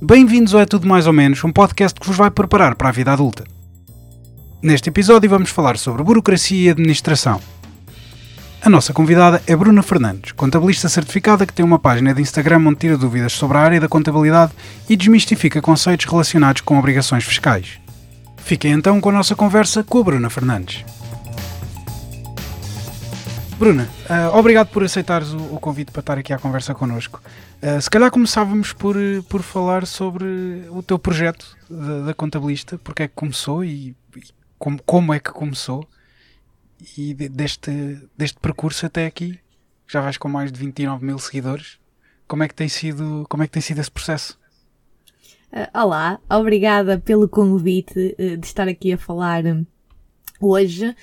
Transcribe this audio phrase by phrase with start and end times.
[0.00, 2.92] Bem-vindos ao É Tudo Mais ou Menos, um podcast que vos vai preparar para a
[2.92, 3.44] vida adulta.
[4.62, 7.40] Neste episódio vamos falar sobre burocracia e administração.
[8.60, 12.80] A nossa convidada é Bruna Fernandes, contabilista certificada que tem uma página de Instagram onde
[12.80, 14.52] tira dúvidas sobre a área da contabilidade
[14.86, 17.80] e desmistifica conceitos relacionados com obrigações fiscais.
[18.36, 20.84] Fiquem então com a nossa conversa com a Bruna Fernandes.
[23.58, 27.22] Bruna, uh, obrigado por aceitares o, convite para estar aqui à conversa connosco.
[27.62, 28.96] Uh, se calhar começávamos por,
[29.28, 30.26] por falar sobre
[30.70, 34.22] o teu projeto da, da contabilista, porque é que começou e, e
[34.58, 35.88] como, como é que começou
[36.96, 37.70] e deste,
[38.16, 39.40] deste percurso até aqui.
[39.88, 41.78] Já vais com mais de 29 mil seguidores.
[42.28, 44.38] Como é que tem sido, como é que tem sido esse processo?
[45.50, 49.42] Uh, olá, obrigada pelo convite de estar aqui a falar
[50.40, 50.94] hoje.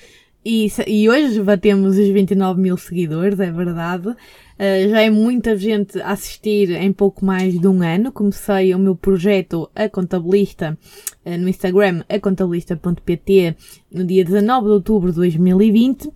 [0.44, 4.08] E, e hoje batemos os 29 mil seguidores, é verdade.
[4.08, 8.12] Uh, já é muita gente a assistir em pouco mais de um ano.
[8.12, 10.76] Comecei o meu projeto A Contabilista
[11.24, 13.56] uh, no Instagram, acontabilista.pt,
[13.90, 16.10] no dia 19 de outubro de 2020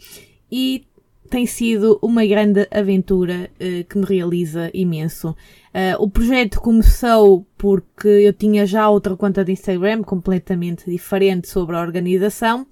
[0.53, 0.85] e
[1.31, 5.35] tem sido uma grande aventura uh, que me realiza imenso.
[5.99, 11.81] o projeto começou porque eu tinha já outra conta de Instagram completamente diferente sobre a
[11.81, 12.67] organização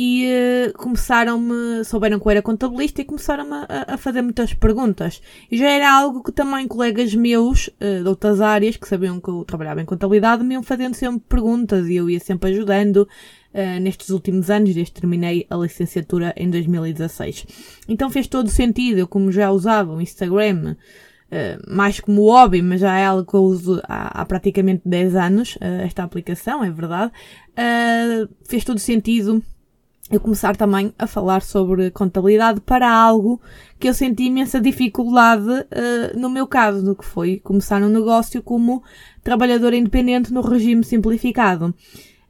[0.00, 5.20] e uh, começaram-me, souberam que eu era contabilista e começaram-me a, a, fazer muitas perguntas.
[5.50, 9.28] E já era algo que também colegas meus uh, de outras áreas, que sabiam que
[9.28, 13.08] eu trabalhava em contabilidade, me iam fazendo sempre perguntas e eu ia sempre ajudando
[13.52, 17.46] uh, nestes últimos anos, desde que terminei a licenciatura em 2016.
[17.88, 20.76] Então fez todo sentido, eu como já usava o Instagram,
[21.30, 25.14] Uh, mais como hobby, mas já é algo que eu uso há, há praticamente 10
[25.14, 27.12] anos, uh, esta aplicação, é verdade,
[27.52, 29.44] uh, fez todo sentido
[30.10, 33.40] eu começar também a falar sobre contabilidade para algo
[33.78, 38.42] que eu senti imensa dificuldade uh, no meu caso, do que foi começar um negócio
[38.42, 38.82] como
[39.22, 41.74] trabalhadora independente no regime simplificado.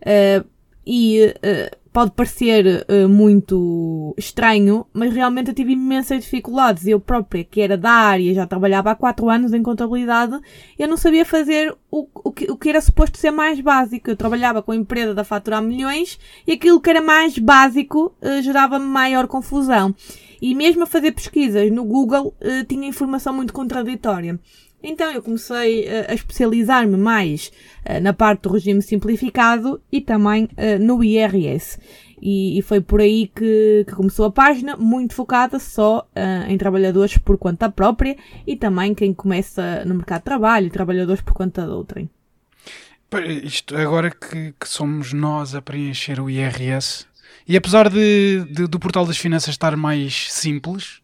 [0.00, 0.44] Uh,
[0.84, 6.86] e uh, pode parecer uh, muito estranho, mas realmente eu tive imensas dificuldades.
[6.86, 10.38] Eu própria, que era da área, já trabalhava há 4 anos em contabilidade,
[10.78, 14.09] eu não sabia fazer o, o, que, o que era suposto ser mais básico.
[14.09, 18.42] Eu trabalhava com a empresa da faturar milhões e aquilo que era mais básico uh,
[18.42, 19.92] gerava-me maior confusão.
[20.41, 24.38] E mesmo a fazer pesquisas no Google uh, tinha informação muito contraditória.
[24.83, 27.50] Então eu comecei uh, a especializar-me mais
[27.84, 31.78] uh, na parte do regime simplificado e também uh, no IRS.
[32.21, 36.05] E, foi por aí que, que, começou a página, muito focada só
[36.49, 41.33] em trabalhadores por conta própria e também quem começa no mercado de trabalho, trabalhadores por
[41.33, 42.10] conta de outrem.
[43.45, 47.06] Isto agora que, que, somos nós a preencher o IRS,
[47.47, 51.00] e apesar de, de do portal das finanças estar mais simples,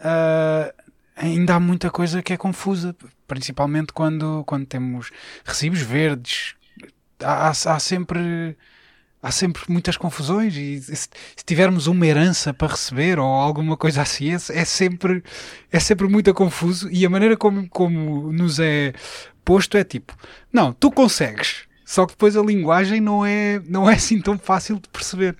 [0.00, 0.81] uh,
[1.16, 2.94] ainda há muita coisa que é confusa,
[3.26, 5.10] principalmente quando, quando temos
[5.44, 6.54] recibos verdes.
[7.20, 8.56] Há, há, há sempre
[9.22, 11.08] há sempre muitas confusões e se,
[11.46, 15.22] tivermos uma herança para receber ou alguma coisa assim é, é, sempre
[15.70, 18.92] é sempre muito confuso e a maneira como, como nos é
[19.44, 20.16] posto é tipo
[20.52, 24.80] não tu consegues só que depois a linguagem não é não é assim tão fácil
[24.80, 25.36] de perceber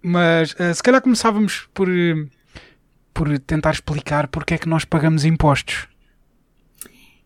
[0.00, 2.30] mas uh, se calhar começávamos por uh,
[3.12, 5.86] por tentar explicar porque é que nós pagamos impostos.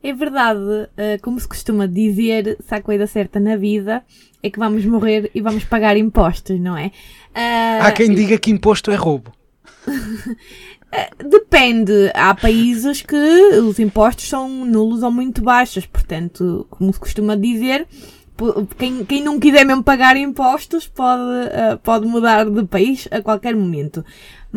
[0.03, 4.05] É verdade, uh, como se costuma dizer, se há coisa certa na vida,
[4.41, 6.87] é que vamos morrer e vamos pagar impostos, não é?
[7.35, 9.33] Uh, há quem diga que imposto é roubo.
[11.19, 12.11] Depende.
[12.15, 15.85] Há países que os impostos são nulos ou muito baixos.
[15.85, 17.87] Portanto, como se costuma dizer,
[18.79, 21.51] quem, quem não quiser mesmo pagar impostos pode,
[21.83, 24.05] pode mudar de país a qualquer momento.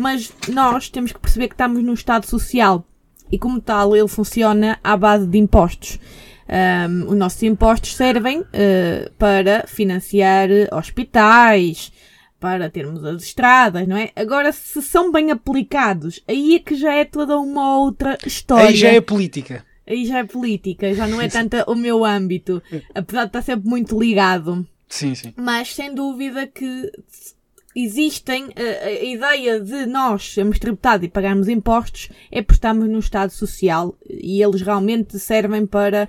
[0.00, 2.86] Mas nós temos que perceber que estamos num Estado social
[3.30, 5.98] e, como tal, ele funciona à base de impostos.
[6.48, 11.92] Um, os nossos impostos servem uh, para financiar hospitais,
[12.40, 14.10] para termos as estradas, não é?
[14.16, 18.68] Agora, se são bem aplicados, aí é que já é toda uma outra história.
[18.68, 19.66] Aí já é política.
[19.86, 22.62] Aí já é política, já não é tanto o meu âmbito,
[22.94, 24.66] apesar de estar sempre muito ligado.
[24.88, 25.34] Sim, sim.
[25.36, 26.90] Mas sem dúvida que
[27.74, 32.98] existem a, a, ideia de nós sermos tributados e pagarmos impostos é porque estamos no
[32.98, 36.08] Estado Social e eles realmente servem para,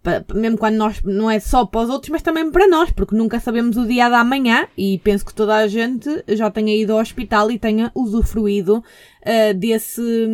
[0.00, 3.16] para, mesmo quando nós não é só para os outros, mas também para nós, porque
[3.16, 6.92] nunca sabemos o dia da manhã e penso que toda a gente já tenha ido
[6.92, 10.26] ao hospital e tenha usufruído uh, desse,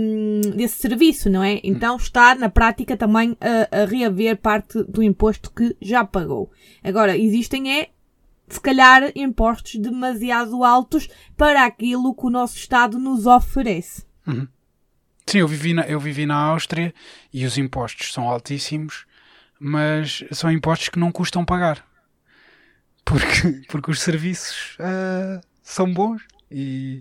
[0.54, 1.60] desse serviço, não é?
[1.64, 6.50] Então está na prática também a, a reaver parte do imposto que já pagou.
[6.84, 7.88] Agora, existem é
[8.54, 14.04] se calhar, impostos demasiado altos para aquilo que o nosso Estado nos oferece.
[14.26, 14.46] Uhum.
[15.26, 16.94] Sim, eu vivi, na, eu vivi na Áustria
[17.32, 19.04] e os impostos são altíssimos,
[19.60, 21.84] mas são impostos que não custam pagar.
[23.04, 27.00] Porque, porque os serviços uh, são bons e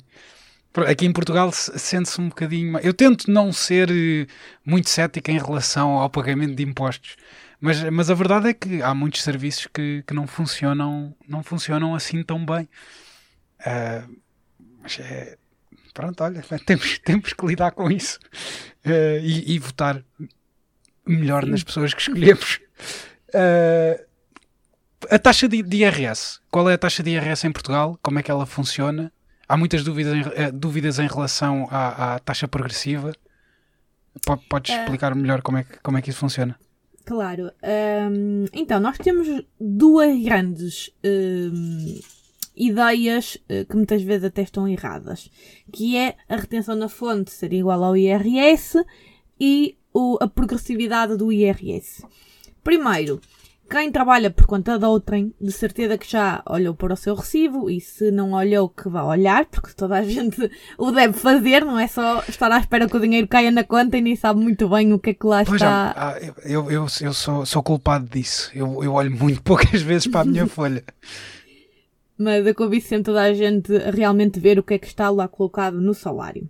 [0.85, 2.77] aqui em Portugal sente-se um bocadinho.
[2.79, 4.27] Eu tento não ser eh,
[4.65, 7.15] muito cético em relação ao pagamento de impostos,
[7.59, 11.95] mas, mas a verdade é que há muitos serviços que, que não funcionam não funcionam
[11.95, 12.69] assim tão bem.
[13.59, 14.17] Uh,
[14.81, 15.37] mas é,
[15.93, 18.19] pronto, olha, temos, temos que lidar com isso
[18.85, 20.03] uh, e, e, votar
[21.05, 22.59] melhor nas pessoas que escolhemos.
[23.29, 24.05] Uh,
[25.09, 27.97] a taxa de, de IRS, qual é a taxa de IRS em Portugal?
[28.01, 29.11] Como é que ela funciona?
[29.49, 33.13] Há muitas dúvidas em, uh, dúvidas em relação à, à taxa progressiva.
[34.25, 36.57] P podes explicar melhor como é, que, como é que isso funciona?
[37.07, 37.53] Claro.
[37.63, 42.01] Um, então, nós temos duas grandes um,
[42.53, 45.31] ideias uh, que muitas vezes até estão erradas,
[45.71, 48.83] que é a retenção na fonte ser igual ao IRS
[49.39, 52.05] e o, a progressividade do IRS.
[52.61, 53.21] Primeiro,
[53.69, 57.69] quem trabalha por conta de outrem, de certeza que já olhou para o seu recibo
[57.69, 61.77] e se não olhou, que vá olhar, porque toda a gente o deve fazer, não
[61.77, 64.69] é só estar à espera que o dinheiro caia na conta e nem sabe muito
[64.69, 65.93] bem o que é que lá pois está.
[65.95, 68.51] Ah, eu, eu, eu sou, sou culpado disso.
[68.53, 70.83] Eu, eu olho muito poucas vezes para a minha folha.
[72.17, 75.09] Mas eu convido sempre toda a gente a realmente ver o que é que está
[75.09, 76.49] lá colocado no salário.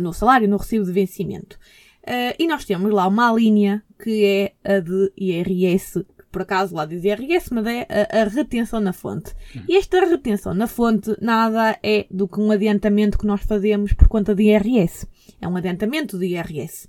[0.00, 1.58] No salário, no recibo de vencimento.
[2.02, 6.86] Uh, e nós temos lá uma linha que é a de IRS por acaso lá
[6.86, 9.32] diz IRS, mas é a, a retenção na fonte.
[9.54, 9.60] Hum.
[9.68, 14.08] E esta retenção na fonte nada é do que um adiantamento que nós fazemos por
[14.08, 15.06] conta de IRS.
[15.40, 16.88] É um adiantamento de IRS.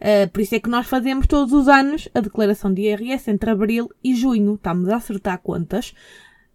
[0.00, 3.50] Uh, por isso é que nós fazemos todos os anos a declaração de IRS entre
[3.50, 4.54] abril e junho.
[4.54, 5.94] Estamos a acertar contas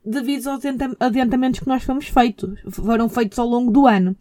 [0.06, 0.62] devido aos
[1.00, 4.16] adiantamentos que nós fomos feitos, foram feitos ao longo do ano.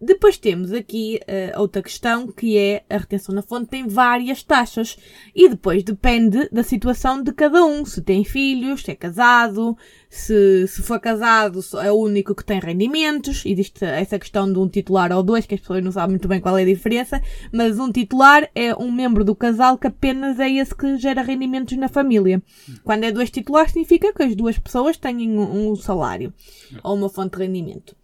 [0.00, 4.96] Depois temos aqui uh, outra questão que é a retenção na fonte tem várias taxas.
[5.34, 9.76] E depois depende da situação de cada um, se tem filhos, se é casado,
[10.16, 14.68] se, se for casado é o único que tem rendimentos, existe essa questão de um
[14.68, 17.20] titular ou dois, que as pessoas não sabem muito bem qual é a diferença,
[17.52, 21.76] mas um titular é um membro do casal que apenas é esse que gera rendimentos
[21.76, 22.42] na família.
[22.82, 26.32] Quando é dois titulares significa que as duas pessoas têm um, um salário
[26.82, 27.96] ou uma fonte de rendimento.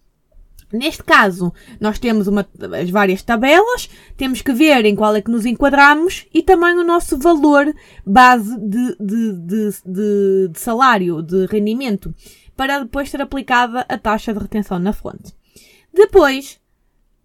[0.73, 2.49] Neste caso, nós temos uma,
[2.81, 6.85] as várias tabelas, temos que ver em qual é que nos enquadramos e também o
[6.85, 7.73] nosso valor
[8.07, 12.15] base de, de, de, de, salário, de rendimento,
[12.57, 15.35] para depois ser aplicada a taxa de retenção na fonte.
[15.93, 16.59] Depois,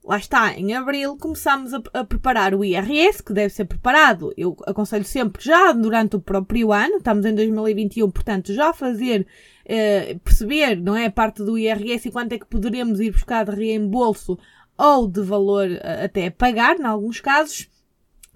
[0.08, 4.34] lá está, em abril, começamos a, a, preparar o IRS, que deve ser preparado.
[4.38, 9.28] Eu aconselho sempre já durante o próprio ano, estamos em 2021, portanto, já fazer,
[9.66, 13.44] eh, perceber, não é, a parte do IRS e quanto é que poderemos ir buscar
[13.46, 14.40] de reembolso
[14.78, 17.68] ou de valor eh, até pagar, em alguns casos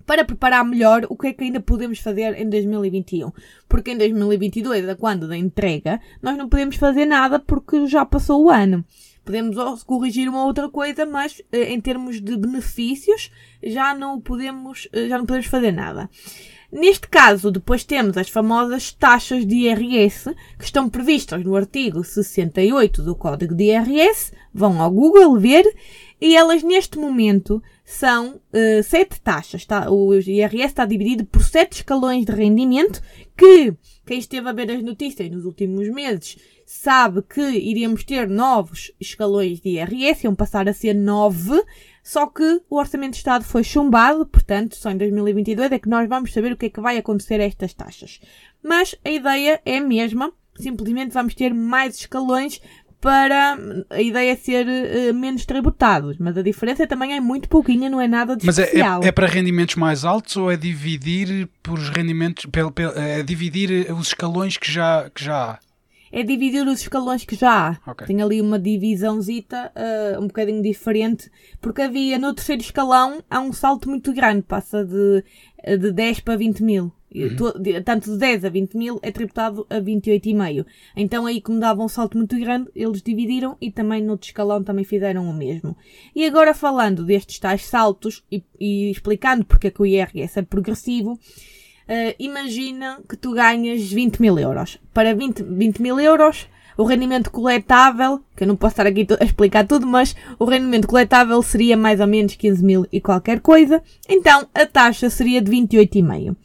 [0.06, 3.32] para preparar melhor o que é que ainda podemos fazer em 2021.
[3.70, 8.44] Porque em 2022, a quando da entrega, nós não podemos fazer nada porque já passou
[8.44, 8.84] o ano.
[9.24, 13.32] Podemos corrigir uma outra coisa, mas eh, em termos de benefícios
[13.62, 16.10] já não podemos, eh, já não podemos fazer nada.
[16.72, 23.04] Neste caso, depois temos as famosas taxas de IRS que estão previstas no artigo 68
[23.04, 24.32] do Código de IRS.
[24.54, 25.66] Vão ao Google ver
[26.20, 29.66] e elas neste momento são uh, sete taxas.
[29.66, 29.92] Tá?
[29.92, 33.02] O IRS está dividido por sete escalões de rendimento
[33.36, 33.74] que
[34.06, 36.38] quem esteve a ver as notícias nos últimos meses
[36.74, 41.62] sabe que iríamos ter novos escalões de IRS, iam passar a ser nove,
[42.02, 46.08] só que o Orçamento de Estado foi chumbado, portanto, só em 2022 é que nós
[46.08, 48.22] vamos saber o que é que vai acontecer a estas taxas.
[48.64, 52.62] Mas a ideia é a mesma, simplesmente vamos ter mais escalões
[53.02, 53.58] para
[53.90, 58.00] a ideia é ser uh, menos tributados, mas a diferença também é muito pouquinha, não
[58.00, 59.00] é nada de mas especial.
[59.00, 62.46] Mas é, é, é, para rendimentos mais altos ou é dividir por os rendimentos,
[62.96, 65.71] é dividir os escalões que já, que já há?
[66.12, 67.92] É dividir os escalões que já há.
[67.92, 68.08] Okay.
[68.08, 73.54] Tem ali uma divisãozita uh, um bocadinho diferente, porque havia no terceiro escalão há um
[73.54, 75.24] salto muito grande, passa de,
[75.78, 76.92] de 10 para 20 mil.
[77.14, 77.84] Uhum.
[77.84, 80.66] Tanto de 10 a 20 mil é tributado a 28,5.
[80.96, 84.64] Então aí como dava um salto muito grande, eles dividiram e também no outro escalão
[84.64, 85.76] também fizeram o mesmo.
[86.16, 90.42] E agora falando destes tais saltos e, e explicando porque é que o IRS é
[90.42, 91.20] progressivo,
[91.92, 94.80] Uh, imagina que tu ganhas 20 mil euros.
[94.94, 99.26] Para 20, 20 mil euros, o rendimento coletável, que eu não posso estar aqui a
[99.26, 103.84] explicar tudo, mas o rendimento coletável seria mais ou menos 15 mil e qualquer coisa.
[104.08, 106.38] Então, a taxa seria de 28,5.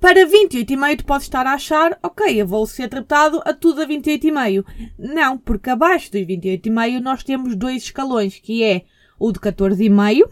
[0.00, 3.86] Para 28,5 tu podes estar a achar, ok, eu vou ser tratado a tudo a
[3.86, 4.64] 28,5.
[4.98, 8.84] Não, porque abaixo dos 28,5 nós temos dois escalões, que é
[9.18, 10.30] o de 14,5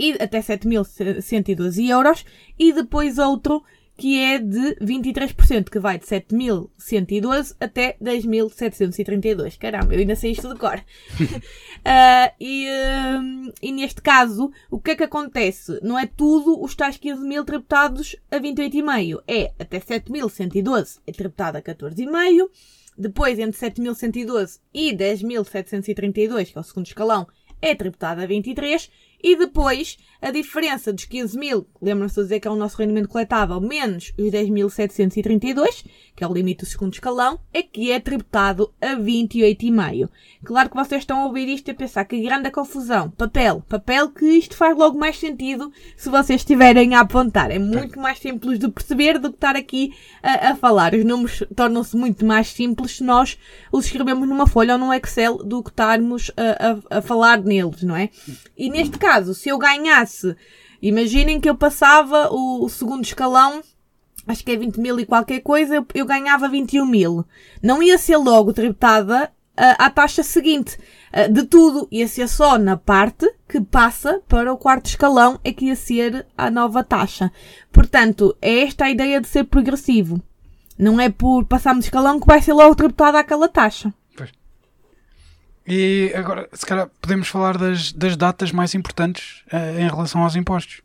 [0.00, 2.24] e até 7.112 euros,
[2.58, 3.62] e depois outro
[3.98, 9.58] que é de 23%, que vai de 7.112 até 10.732.
[9.58, 10.78] Caramba, eu ainda sei isto de cor.
[10.78, 15.78] uh, e, uh, e neste caso, o que é que acontece?
[15.82, 19.22] Não é tudo os tais 15 mil tributados a 28,5.
[19.28, 22.48] É até 7.112 é tributado a 14,5.
[22.96, 27.26] Depois, entre 7.112 e 10.732, que é o segundo escalão,
[27.60, 28.90] é tributado a 23
[29.22, 33.08] e depois, a diferença dos 15 mil, lembram-se de dizer que é o nosso rendimento
[33.08, 35.84] coletável, menos os 10.732,
[36.14, 40.08] que é o limite do segundo escalão, é que é tributado a 28,5.
[40.44, 43.10] Claro que vocês estão a ouvir isto e a pensar que grande confusão.
[43.10, 43.62] Papel.
[43.68, 47.50] Papel que isto faz logo mais sentido se vocês estiverem a apontar.
[47.50, 50.94] É muito mais simples de perceber do que estar aqui a, a falar.
[50.94, 53.38] Os números tornam-se muito mais simples se nós
[53.72, 57.82] os escrevemos numa folha ou num Excel do que estarmos a, a, a falar neles,
[57.82, 58.10] não é?
[58.56, 60.09] E neste caso, se eu ganhasse,
[60.80, 63.62] imaginem que eu passava o, o segundo escalão
[64.26, 67.24] acho que é 20 mil e qualquer coisa, eu, eu, ganhava 21 mil.
[67.62, 70.78] Não ia ser logo tributada uh, à taxa seguinte.
[71.12, 75.52] Uh, de tudo, ia ser só na parte que passa para o quarto escalão é
[75.52, 77.32] que ia ser a nova taxa.
[77.72, 80.20] Portanto, é esta a ideia de ser progressivo.
[80.78, 83.92] Não é por passarmos escalão que vai ser logo tributada aquela taxa.
[85.72, 90.34] E agora, se calhar, podemos falar das, das datas mais importantes uh, em relação aos
[90.34, 90.82] impostos.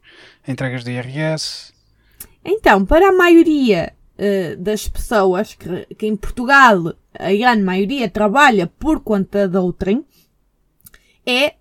[0.48, 1.74] Entregas de IRS.
[2.44, 8.68] Então, para a maioria uh, das pessoas que, que em Portugal, a grande maioria trabalha
[8.68, 10.06] por conta de outrem,
[11.26, 11.56] é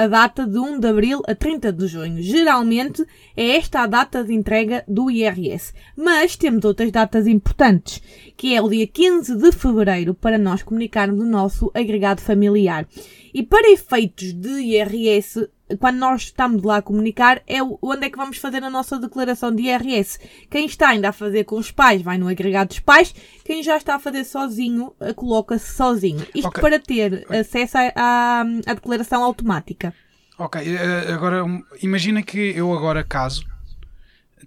[0.00, 2.22] a data de 1 de abril a 30 de junho.
[2.22, 3.04] Geralmente
[3.36, 5.72] é esta a data de entrega do IRS.
[5.96, 8.00] Mas temos outras datas importantes,
[8.36, 12.86] que é o dia 15 de fevereiro para nós comunicarmos o nosso agregado familiar.
[13.32, 18.16] E para efeitos de IRS, quando nós estamos lá a comunicar, é onde é que
[18.16, 20.18] vamos fazer a nossa declaração de IRS.
[20.50, 23.14] Quem está ainda a fazer com os pais vai no agregado dos pais,
[23.44, 26.26] quem já está a fazer sozinho, eh, coloca-se sozinho.
[26.34, 26.60] Isto okay.
[26.60, 29.94] para ter acesso à, à declaração automática.
[30.38, 31.44] Ok, eh, agora
[31.82, 33.44] imagina que eu agora caso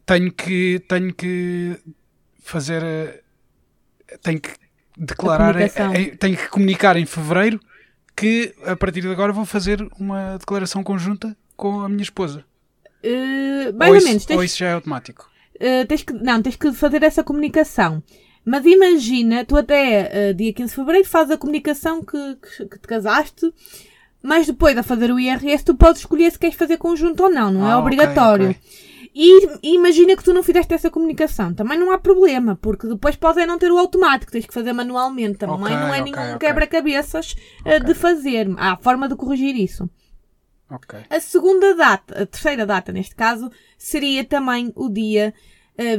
[0.05, 1.77] tenho que tenho que
[2.39, 3.23] fazer eh,
[4.21, 4.51] tenho que
[4.97, 5.55] declarar
[6.19, 7.59] tenho que comunicar em fevereiro
[8.17, 12.43] que a partir de agora vou fazer uma declaração conjunta com a minha esposa.
[13.03, 14.25] Uh, mais ou, ou, menos.
[14.25, 15.29] Tens, ou isso já é automático?
[15.55, 18.01] Uh, tens que, não, tens que fazer essa comunicação.
[18.43, 22.79] Mas imagina, tu até uh, dia 15 de fevereiro fazes a comunicação que, que, que,
[22.79, 23.53] te casaste,
[24.23, 27.51] mas depois a fazer o IRS tu podes escolher se queres fazer conjunto ou não,
[27.51, 28.49] não é ah, é obrigatório.
[28.49, 28.86] Okay, okay.
[29.19, 31.51] E, imagina que tu não fizeste essa comunicação.
[31.51, 34.73] Também não há problema, porque depois pode é não ter o automático, tens que fazer
[34.73, 35.39] manualmente.
[35.39, 36.47] Também okay, não é okay, nenhum okay.
[36.47, 38.47] quebra-cabeças uh, de fazer.
[38.57, 39.89] Há forma de corrigir isso.
[41.09, 45.33] A segunda data, a terceira data neste caso, seria também o dia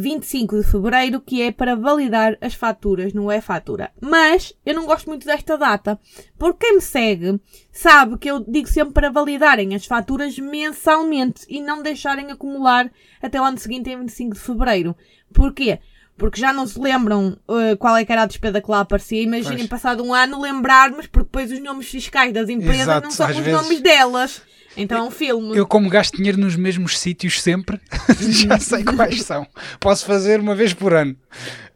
[0.00, 3.92] 25 de fevereiro, que é para validar as faturas no e-fatura.
[4.00, 5.99] Mas eu não gosto muito desta data,
[6.37, 11.61] porque quem me segue sabe que eu digo sempre para validarem as faturas mensalmente e
[11.61, 12.90] não deixarem acumular
[13.23, 14.97] até o ano seguinte, em 25 de fevereiro.
[15.32, 15.78] Porquê?
[16.16, 19.23] Porque já não se lembram uh, qual é que era a despesa que lá aparecia.
[19.23, 23.30] Imaginem, passado um ano, lembrarmos, porque depois os nomes fiscais das empresas Exato, não são
[23.30, 23.52] os vezes...
[23.52, 24.42] nomes delas.
[24.78, 25.56] Então é um filme.
[25.56, 27.80] Eu, como gasto dinheiro nos mesmos sítios sempre,
[28.30, 29.47] já sei quais são.
[29.80, 31.16] Posso fazer uma vez por ano.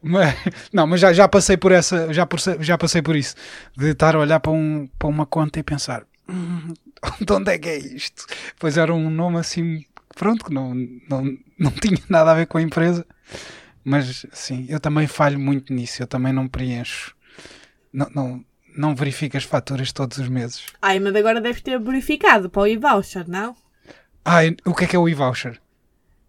[0.01, 0.33] Mas,
[0.71, 3.35] não, mas já, já passei por essa, já, por, já passei por isso.
[3.77, 6.73] De estar a olhar para, um, para uma conta e pensar: hum,
[7.19, 8.25] de onde é que é isto?
[8.57, 9.83] Pois era um nome assim,
[10.15, 10.73] pronto, que não,
[11.09, 13.05] não, não tinha nada a ver com a empresa.
[13.83, 17.13] Mas sim, eu também falho muito nisso, eu também não preencho.
[17.91, 18.45] Não, não,
[18.75, 20.65] não verifica as faturas todos os meses.
[20.81, 23.55] Ai, mas agora deves ter verificado para o e-voucher, não?
[24.25, 25.59] Ai, o que é que é o e-voucher?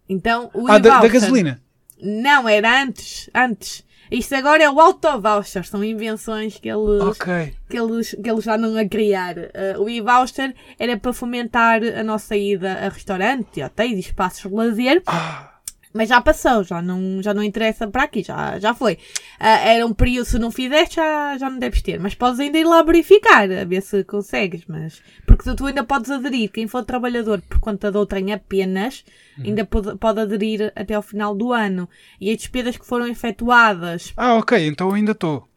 [0.07, 0.77] Então, o ah.
[0.77, 1.61] Da, da gasolina?
[2.01, 3.83] Não, era antes, antes.
[4.11, 7.55] Isto agora é o auto-voucher, são invenções que eles, okay.
[7.67, 9.35] que eles, que eles já não a criar.
[9.37, 14.55] Uh, o e-voucher era para fomentar a nossa ida a restaurantes, hotéis e espaços de
[14.55, 15.01] lazer.
[15.07, 15.54] Ah
[15.95, 18.95] mas já passou, já não, já não interessa para aqui, já, já foi.
[18.95, 18.97] Uh,
[19.39, 22.01] era um período, se não fizeste, já, já não deves ter.
[22.01, 24.65] Mas podes ainda ir lá verificar, a ver se consegues.
[24.67, 26.51] Mas, porque tu ainda podes aderir.
[26.51, 29.05] Quem for trabalhador por conta de outrem apenas,
[29.37, 29.45] uhum.
[29.45, 31.87] ainda pode, pode aderir até ao final do ano.
[32.19, 34.11] E as despesas que foram efetuadas.
[34.17, 35.47] Ah, ok, então ainda estou.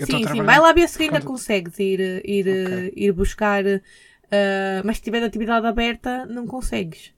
[0.00, 2.92] Sim, sim, vai lá ver se ainda consegues ir, ir, okay.
[2.96, 3.64] ir buscar.
[3.64, 7.14] Uh, mas se tiver atividade aberta, não consegues.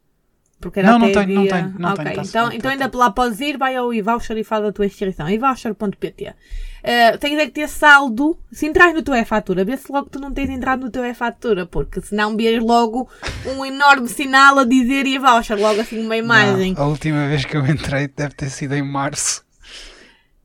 [0.61, 3.11] Porque era Não, não tenho, não tenho, não Ok, tenho, tá- Então, então ainda lá
[3.13, 5.29] podes ir, vai ao e-voucher e faz a tua inscrição.
[5.31, 8.37] e-voucher.pt uh, Tens é que ter saldo.
[8.51, 11.05] Se entras no teu e-fatura, vê se logo que tu não tens entrado no teu
[11.05, 13.09] e-fatura, porque senão vês logo
[13.47, 16.75] um enorme sinal a dizer e-voucher, logo assim uma imagem.
[16.75, 19.45] Não, a última vez que eu entrei deve ter sido em março.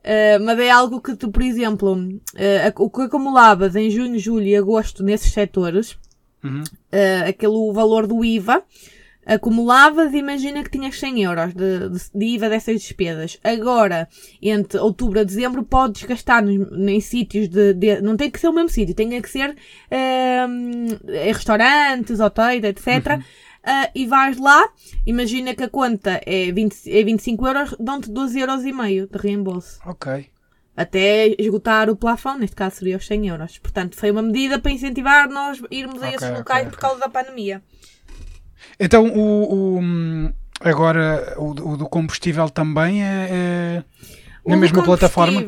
[0.05, 4.45] Uh, mas é algo que tu, por exemplo, uh, o que acumulavas em junho, julho
[4.45, 5.97] e agosto nesses setores,
[6.43, 6.61] Uhum.
[6.61, 8.61] uh, aquele valor do IVA,
[9.25, 13.37] acumulavas imagina que tinhas 100 euros de, de- de IVA dessas despesas.
[13.43, 14.07] Agora,
[14.41, 18.47] entre outubro a dezembro, podes gastar nos, em sítios de, de- Não tem que ser
[18.49, 19.55] o mesmo sítio, tem que ser
[19.91, 23.19] um, em restaurantes, hotéis, etc.
[23.65, 24.67] Uh, e vais lá,
[25.05, 29.17] imagina que a conta é, 20, é 25 euros, dão-te 12 euros e meio de
[29.17, 29.79] reembolso.
[29.85, 30.27] Ok.
[30.75, 33.59] Até esgotar o plafond, neste caso seria os 100 euros.
[33.59, 36.71] Portanto, foi uma medida para incentivar nós irmos a Ok, esses locais ok.
[36.71, 37.61] por causa da pandemia.
[38.79, 43.83] Então, o, o- agora, o, o do combustível também é, é
[44.45, 45.41] na O mesma plataforma?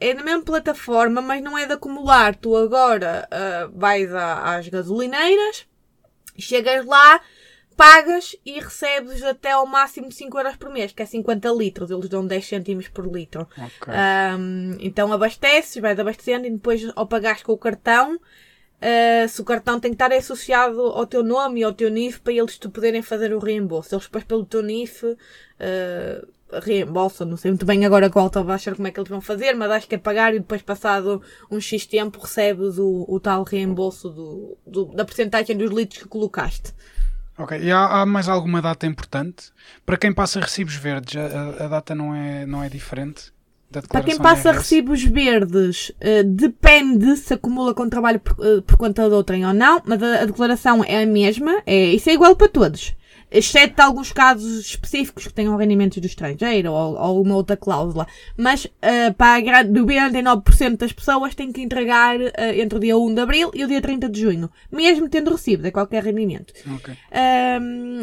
[0.00, 2.34] É na mesma plataforma, mas não é de acumular.
[2.34, 5.66] Tu agora ah, vais à- às gasolineiras,
[6.38, 7.20] chegas lá,
[7.76, 11.90] pagas e recebes até ao máximo de 5 euros por mês, que é 50 litros.
[11.90, 13.46] Eles dão 10 cêntimos por litro.
[13.56, 13.94] Ok.
[13.94, 18.18] Ahm, então abasteces, vais abastecendo e depois ao pagares com o cartão,
[18.80, 22.20] ah, se o cartão tem que estar associado ao teu nome e ao teu NIF
[22.20, 23.94] para eles te poderem fazer o reembolso.
[23.94, 25.04] Eles depois pelo teu NIF
[25.60, 26.26] ah,
[26.62, 29.54] reembolsam, não sei muito bem agora qual a voucher como é que eles vão fazer,
[29.54, 33.44] mas acho que é pagar e depois passado um X tempo recebes o, o tal
[33.44, 36.72] reembolso do, do- da porcentagem dos litros que colocaste.
[37.38, 37.58] Ok.
[37.58, 39.52] E há, há mais alguma data importante?
[39.86, 43.32] Para quem passa recibos verdes, a- a data não é, não é diferente?
[43.88, 48.76] Para quem passa de recibos verdes, eh, depende se acumula com trabalho por, eh, por
[48.76, 52.14] conta de outrem ou não, mas a, a declaração é a mesma, é, isso é
[52.14, 52.94] igual para todos.
[53.32, 58.04] Exceto alguns casos específicos que tenham rendimentos do estrangeiro ou, ou uma outra cláusula.
[58.36, 62.98] Mas eh, para a grande, 99% das pessoas têm que entregar eh, entre o dia
[62.98, 66.52] 1 de abril e o dia 30 de junho, mesmo tendo recibos, é qualquer rendimento.
[66.74, 66.92] Ok.
[67.12, 68.02] Ahm,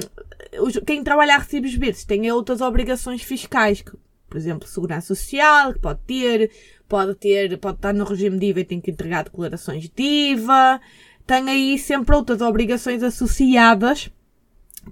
[0.62, 3.92] os- quem trabalha a recibos verdes tem outras obrigações fiscais, que,
[4.30, 6.52] por exemplo, segurança social, que pode ter,
[6.88, 10.82] pode ter, pode estar no regime de IVA e tem que entregar declarações de IVA,
[11.26, 14.10] tem aí sempre outras obrigações associadas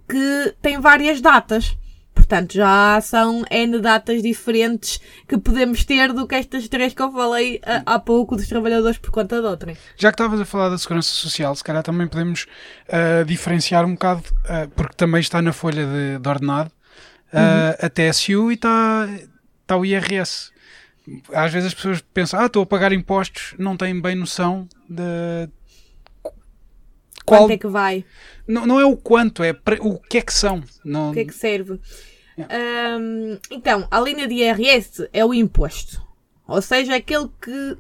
[0.08, 1.78] que têm várias datas.
[2.14, 7.12] Portanto, já são N datas diferentes que podemos ter do que estas três que eu
[7.12, 9.78] falei ah, há pouco dos trabalhadores por conta de outrem.
[9.98, 12.48] Já que estavas a falar da segurança social, se calhar também podemos
[12.90, 16.72] ah, diferenciar um bocado, ah, porque também está na folha de, de ordenado,
[17.34, 19.08] ah, a TSU e está,
[19.66, 20.52] está o IRS.
[21.34, 25.50] Às vezes as pessoas pensam, ah, estou a pagar impostos, não têm bem noção de
[27.26, 27.42] qual.
[27.42, 28.06] Quanto é que vai?
[28.48, 30.64] Não, não é o quanto, é pre- o que é que são.
[30.84, 31.10] Não...
[31.10, 31.80] O que é que serve?
[32.38, 36.02] Ahm, então, a linha de IRS é o imposto.
[36.48, 37.78] Ou seja, é aquele que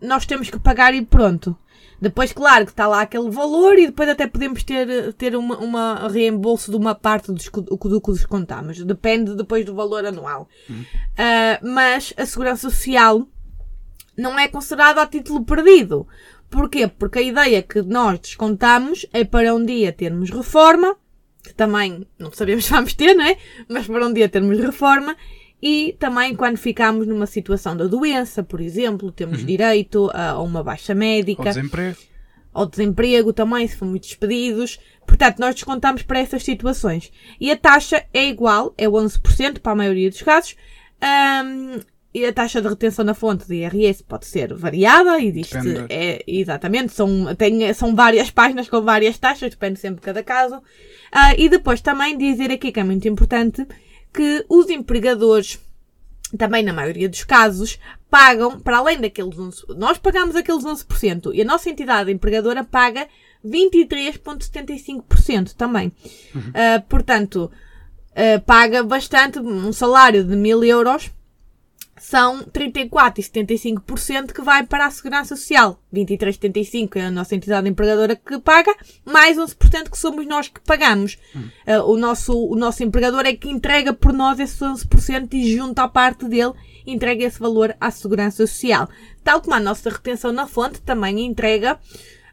[0.00, 1.56] nós temos que pagar e pronto.
[2.04, 6.06] Depois, claro, que está lá aquele valor e depois até podemos ter, ter uma, uma
[6.08, 8.84] reembolso de uma parte do, do que descontamos.
[8.84, 10.46] Depende depois do valor anual.
[11.16, 13.26] Ah, mas a Segurança Social
[14.16, 16.06] não é considerada a título perdido.
[16.50, 16.86] Porquê?
[16.86, 20.94] Porque a ideia que nós descontamos é para um dia termos reforma,
[21.42, 23.38] que também não sabemos se vamos ter, não é?
[23.66, 25.16] Mas para um dia termos reforma,
[25.66, 30.62] e também quando ficamos numa situação da doença, por exemplo, temos direito a, a uma
[30.62, 31.96] baixa médica, desemprego.
[32.52, 34.78] ao desemprego também, se for muitos despedidos.
[35.06, 37.10] Portanto, nós descontamos para essas situações.
[37.40, 40.54] E a taxa é igual, é 11% para a maioria dos casos.
[41.00, 41.80] Ahm,
[42.12, 45.86] e a taxa de retenção na fonte de IRS pode ser variada, existe, Depende.
[45.88, 50.62] é, exatamente, são, tem, são várias páginas com várias taxas, depende sempre de cada caso.
[51.10, 53.66] Ah, e depois também dizer aqui que é muito importante
[54.14, 55.58] que os empregadores
[56.38, 61.42] também na maioria dos casos, pagam, para além daqueles 11%, nós pagamos aqueles 11% e
[61.42, 63.06] a nossa entidade empregadora paga
[63.44, 65.92] 23,75% também.
[66.54, 67.52] Ah, portanto,
[68.14, 71.12] ah, paga bastante, um salário de 1000 euros
[72.04, 75.80] são 34,75% que vai para a Segurança Social.
[75.92, 81.16] 23,75% é a nossa entidade empregadora que paga, mais 11% que somos nós que pagamos.
[81.66, 85.78] Ah, o, nosso, o nosso empregador é que entrega por nós esses 11% e junto
[85.78, 86.52] à parte dele
[86.86, 88.86] entrega esse valor à Segurança Social.
[89.24, 91.80] Tal como a nossa retenção na fonte também entrega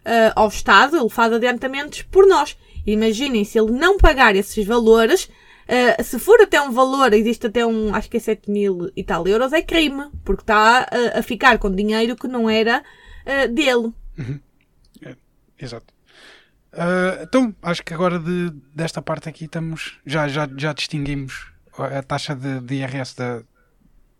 [0.03, 2.57] ah, ao Estado, ele faz adiantamentos por nós.
[2.85, 5.29] Imaginem se ele não pagar esses valores,
[5.71, 9.05] Uh, se for até um valor, existe até um, acho que é 7 mil e
[9.05, 12.83] tal euros, é crime, porque está uh, a ficar com dinheiro que não era
[13.25, 13.93] uh, dele.
[15.57, 15.93] Exato.
[16.73, 22.03] Uh, então, acho que agora de, desta parte aqui estamos, já, já, já distinguimos a
[22.03, 23.41] taxa de, de IRS da,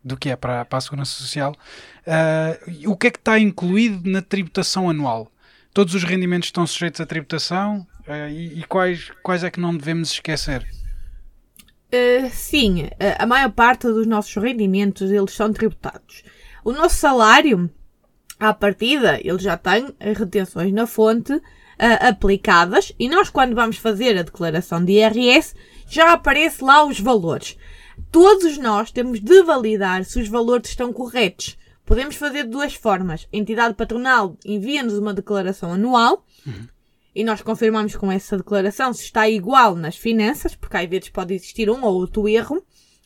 [0.02, 1.54] do que é para, para a Segurança Social.
[2.88, 5.30] O que é que está incluído na tributação anual?
[5.74, 7.86] Todos os rendimentos estão sujeitos à tributação
[8.30, 10.66] e, e, quais, quais é que não devemos esquecer?
[11.94, 12.88] Uh, sim,
[13.20, 16.24] a maior parte dos nossos rendimentos eles são tributados.
[16.64, 17.70] O nosso salário,
[18.40, 21.42] à partida, ele já tem as retenções na fonte
[22.00, 25.56] aplicadas e nós quando vamos fazer a declaração de IRS
[25.90, 27.58] já aparece lá os valores.
[28.12, 31.58] Todos nós temos de validar se os valores estão corretos.
[31.86, 33.28] Podemos fazer de duas formas.
[33.34, 36.68] A entidade patronal envia-nos uma declaração anual uhum.
[37.14, 41.34] E nós confirmamos com essa declaração se está igual nas finanças, porque às vezes pode
[41.34, 42.64] existir um ou outro erro,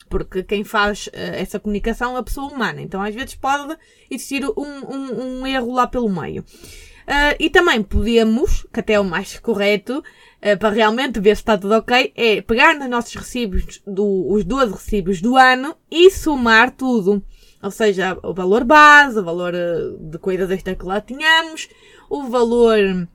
[0.08, 2.80] porque quem faz uh, essa comunicação é a pessoa humana.
[2.80, 3.76] Então às vezes pode
[4.10, 6.42] existir um, um, um erro lá pelo meio.
[6.42, 11.42] Uh, e também podemos, que até é o mais correto, uh, para realmente ver se
[11.42, 16.10] está tudo ok, é pegar nos nossos recibos, do, os 12 recibos do ano e
[16.10, 17.22] somar tudo.
[17.62, 19.52] Ou seja, o valor base, o valor
[19.98, 21.68] de coisas extra que lá tínhamos,
[22.08, 23.08] o valor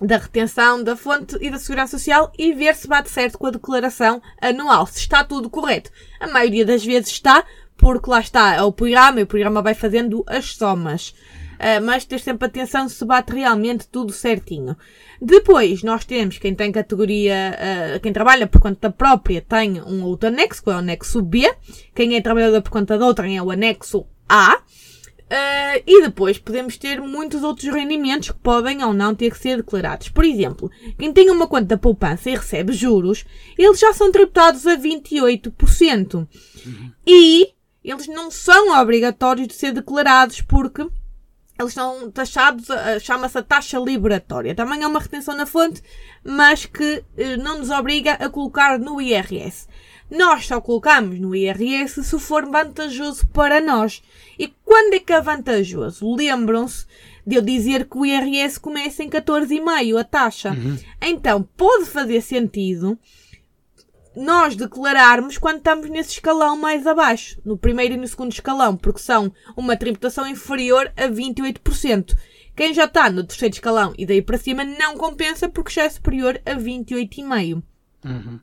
[0.00, 3.50] da retenção da fonte e da segurança social e ver se bate certo com a
[3.50, 5.90] declaração anual, se está tudo correto.
[6.20, 7.44] A maioria das vezes está,
[7.76, 11.14] porque lá está é o programa e o programa vai fazendo as somas.
[11.56, 14.76] Uh, mas ter sempre atenção se bate realmente tudo certinho.
[15.20, 17.56] Depois, nós temos quem tem categoria,
[17.96, 21.50] uh, quem trabalha por conta própria tem um outro anexo, que é o anexo B.
[21.94, 24.58] Quem é trabalhador por conta de outrem é o anexo A.
[25.26, 29.56] Uh, e depois podemos ter muitos outros rendimentos que podem ou não ter que ser
[29.56, 30.08] declarados.
[30.08, 33.24] Por exemplo, quem tem uma conta poupança e recebe juros,
[33.58, 36.14] eles já são tributados a 28%.
[36.14, 36.92] Uhum.
[37.04, 37.48] E
[37.82, 40.86] eles não são obrigatórios de ser declarados porque
[41.58, 42.66] eles são taxados,
[43.00, 44.54] chama-se a taxa liberatória.
[44.54, 45.82] Também é uma retenção na fonte,
[46.22, 49.66] mas que eh, não nos obriga a colocar no IRS.
[50.10, 54.02] Nós só colocamos no IRS se for vantajoso para nós.
[54.38, 56.14] E quando é que é vantajoso?
[56.14, 56.86] Lembram-se
[57.26, 60.50] de eu dizer que o IRS começa em 14,5 a taxa.
[60.50, 60.78] Uhum.
[61.02, 62.96] Então, pode fazer sentido
[64.16, 69.00] nós declararmos quando estamos nesse escalão mais abaixo, no primeiro e no segundo escalão, porque
[69.00, 72.16] são uma tributação inferior a 28%.
[72.56, 75.90] Quem já está no terceiro escalão e daí para cima não compensa porque já é
[75.90, 77.62] superior a 28,5%.
[78.04, 78.40] Uhum.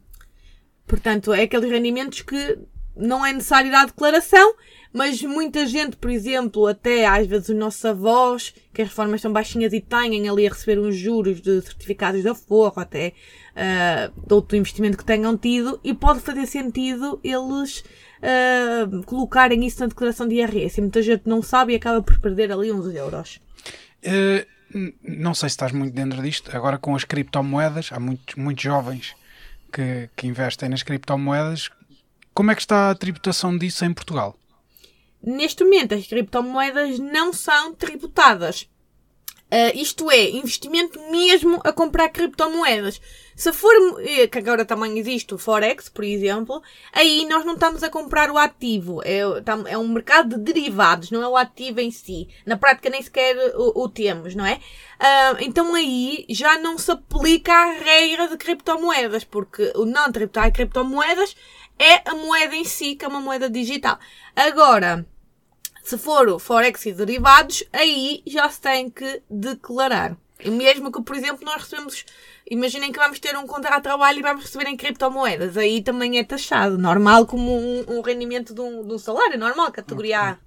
[0.87, 2.59] Portanto, é aqueles rendimentos que
[2.95, 4.55] não é necessário dar declaração,
[4.91, 9.33] mas muita gente, por exemplo, até às vezes os nossos avós, que as reformas são
[9.33, 13.13] baixinhas e têm ali a receber uns juros de certificados da Forro, até
[13.55, 17.83] uh, de outro investimento que tenham tido, e pode fazer sentido eles
[18.19, 20.77] uh, colocarem isso na declaração de IRS.
[20.77, 23.41] E muita gente não sabe e acaba por perder ali uns euros.
[24.05, 24.45] Uh,
[25.01, 26.55] não sei se estás muito dentro disto.
[26.55, 29.15] Agora com as criptomoedas, há muitos, muitos jovens
[29.73, 31.69] que, que investem nas criptomoedas.
[32.33, 34.37] Como é que está a tributação disso em Portugal?
[35.21, 38.69] Neste momento, as criptomoedas não são tributadas.
[39.53, 42.99] Uh, isto é, investimento mesmo a comprar criptomoedas.
[43.35, 46.59] Se for, eh, que agora também existe o Forex, por exemplo,
[46.91, 49.01] aí nós não estamos a comprar o ativo.
[49.03, 49.19] É,
[49.67, 52.27] é um mercado de derivados, não é o ativo em si.
[52.47, 54.55] Na prática nem sequer o, o temos, não é?
[54.55, 60.51] Uh, então aí já não se aplica a regra de criptomoedas, porque o não tributar
[60.51, 61.35] criptomoedas
[61.77, 63.99] é a moeda em si, que é uma moeda digital.
[64.35, 65.05] Agora,
[65.83, 70.15] se for o Forex e derivados, aí já se tem que declarar.
[70.39, 72.05] E mesmo que, por exemplo, nós recebemos,
[72.49, 76.17] imaginem que vamos ter um contrato de trabalho e vamos receber em criptomoedas, aí também
[76.17, 80.31] é taxado, normal como um, um rendimento de um, de um, salário, normal, categoria okay.
[80.31, 80.37] A.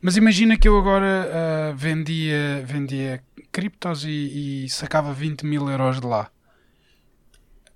[0.00, 3.22] Mas imagina que eu agora uh, vendia, vendia
[3.52, 6.30] criptos e, e, sacava 20 mil euros de lá.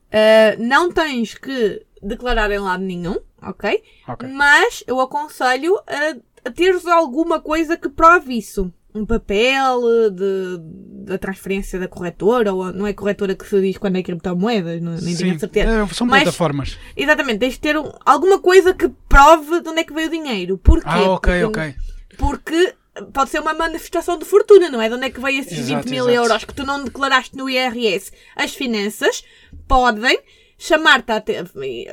[0.09, 3.83] Uh, não tens que declarar em lado nenhum, ok?
[4.09, 4.29] okay.
[4.29, 8.73] Mas eu aconselho a a teres alguma coisa que prove isso.
[8.95, 10.59] Um papel de,
[11.07, 14.93] da transferência da corretora, ou não é corretora que se diz quando é criptomoedas, não,
[14.93, 15.71] nem Sim, tenho certeza.
[15.71, 16.79] É, são Mas, plataformas.
[16.95, 20.11] Exatamente, tens de ter um, alguma coisa que prove de onde é que veio o
[20.11, 20.59] dinheiro.
[20.59, 20.85] Porquê?
[20.85, 21.75] Ah, ok, porque, ok.
[22.19, 22.75] Porque
[23.13, 24.89] pode ser uma manifestação de fortuna, não é?
[24.89, 26.27] De onde é que veio esses exato, 20 mil exato.
[26.27, 28.13] euros que tu não declaraste no IRS?
[28.37, 29.25] As finanças
[29.67, 30.21] podem
[30.63, 31.23] chamar-te a,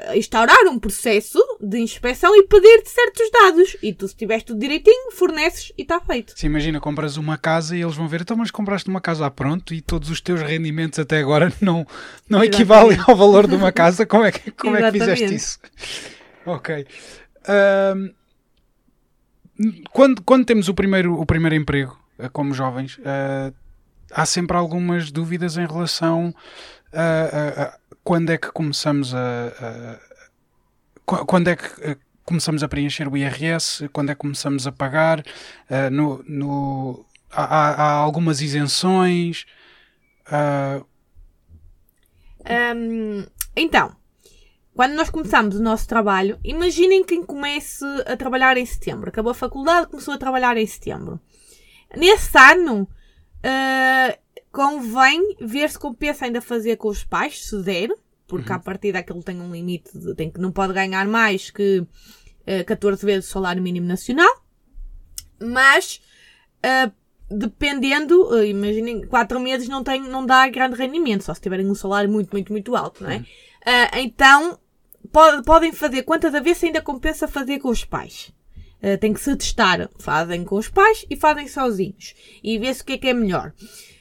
[0.10, 3.78] a, instaurar um processo de inspeção e pedir-te certos dados.
[3.82, 6.34] E tu, se tiveres tudo direitinho, forneces e está feito.
[6.38, 9.32] Se imagina, compras uma casa e eles vão ver, então, mas compraste uma casa a
[9.32, 11.86] pronto e todos os teus rendimentos até agora não,
[12.30, 14.06] não equivalem ao valor de uma casa.
[14.06, 15.60] Como é que, como é que fizeste isso?
[16.46, 16.86] Ok.
[17.96, 18.14] Um,
[19.92, 23.54] quando, quando temos o primeiro, o primeiro emprego, eh, como jovens, uh,
[24.12, 26.34] há sempre algumas dúvidas em relação
[26.94, 30.10] a, a, a quando é que começamos a, a
[31.26, 35.90] quando é que começamos a preencher o IRS, quando é que começamos a pagar, uh,
[35.92, 39.46] no, no, há, há, algumas isenções.
[40.28, 40.86] Uh...
[42.76, 43.96] Um, então,
[44.76, 49.10] quando nós começamos o nosso trabalho, imaginem quem comece a trabalhar em setembro.
[49.10, 51.20] Acabou a faculdade, começou a trabalhar em setembro.
[51.98, 54.20] Nesse ano, uh,
[54.52, 57.90] convém ver se compensa ainda fazer com os pais, se der,
[58.28, 58.56] porque uhum.
[58.56, 62.66] a partir daquilo tem um limite, de, tem que não pode ganhar mais que uh,
[62.66, 64.30] 14 vezes o salário mínimo nacional.
[65.42, 66.02] Mas,
[66.66, 66.92] uh,
[67.30, 71.76] dependendo, uh, imaginem, 4 meses não, tem, não dá grande rendimento, só se tiverem um
[71.76, 73.18] salário muito, muito, muito alto, não é?
[73.18, 73.22] Uhum.
[73.22, 74.60] Uh, então,
[75.12, 78.32] pode, podem fazer quantas vezes ainda compensa fazer com os pais.
[78.82, 79.90] Uh, tem que se testar.
[80.00, 82.14] Fazem com os pais e fazem sozinhos.
[82.44, 83.54] E ver-se o que é que é melhor.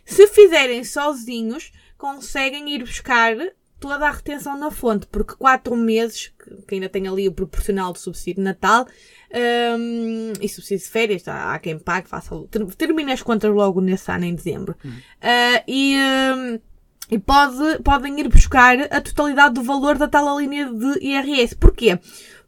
[0.09, 3.37] Se fizerem sozinhos, conseguem ir buscar
[3.79, 6.33] toda a retenção na fonte, porque 4 meses,
[6.67, 8.89] que ainda tem ali o proporcional do subsídio de Natal,
[9.79, 12.35] um, e subsídio de férias, há, há quem pague, faça,
[12.77, 14.75] termina as contas logo nesse ano, em dezembro.
[14.83, 14.91] Uhum.
[14.91, 16.59] Uh, e, um,
[17.11, 21.55] e pode, podem ir buscar a totalidade do valor da tal linha de IRS.
[21.55, 21.99] Porquê?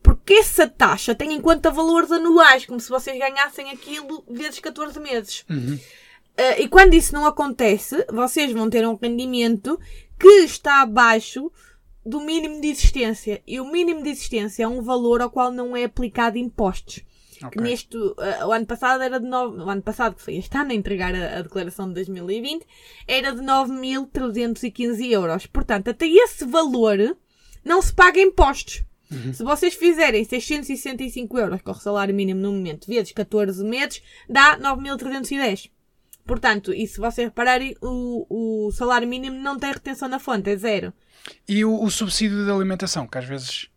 [0.03, 4.99] Porque essa taxa tem em conta valores anuais, como se vocês ganhassem aquilo vezes 14
[4.99, 5.45] meses.
[5.49, 5.79] Uhum.
[6.39, 9.79] Uh, e quando isso não acontece, vocês vão ter um rendimento
[10.19, 11.51] que está abaixo
[12.05, 13.43] do mínimo de existência.
[13.47, 17.03] E o mínimo de existência é um valor ao qual não é aplicado impostos.
[17.37, 17.51] Okay.
[17.51, 18.17] Que neste, uh,
[18.47, 21.15] o ano passado era de 9, o ano passado que foi este ano a entregar
[21.15, 22.67] a, a declaração de 2020,
[23.07, 25.47] era de 9.315 euros.
[25.47, 27.17] Portanto, até esse valor
[27.65, 28.83] não se paga impostos.
[29.11, 29.33] Uhum.
[29.33, 34.59] Se vocês fizerem 665 euros, com o salário mínimo no momento, vezes 14 meses, dá
[34.59, 35.71] 9.310.
[36.31, 40.55] Portanto, e se vocês repararem, o, o salário mínimo não tem retenção na fonte, é
[40.55, 40.93] zero.
[41.49, 43.69] E o, o subsídio de alimentação, que às vezes.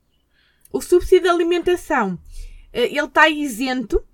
[0.72, 2.16] O subsídio de alimentação,
[2.72, 4.06] eh, ele está isento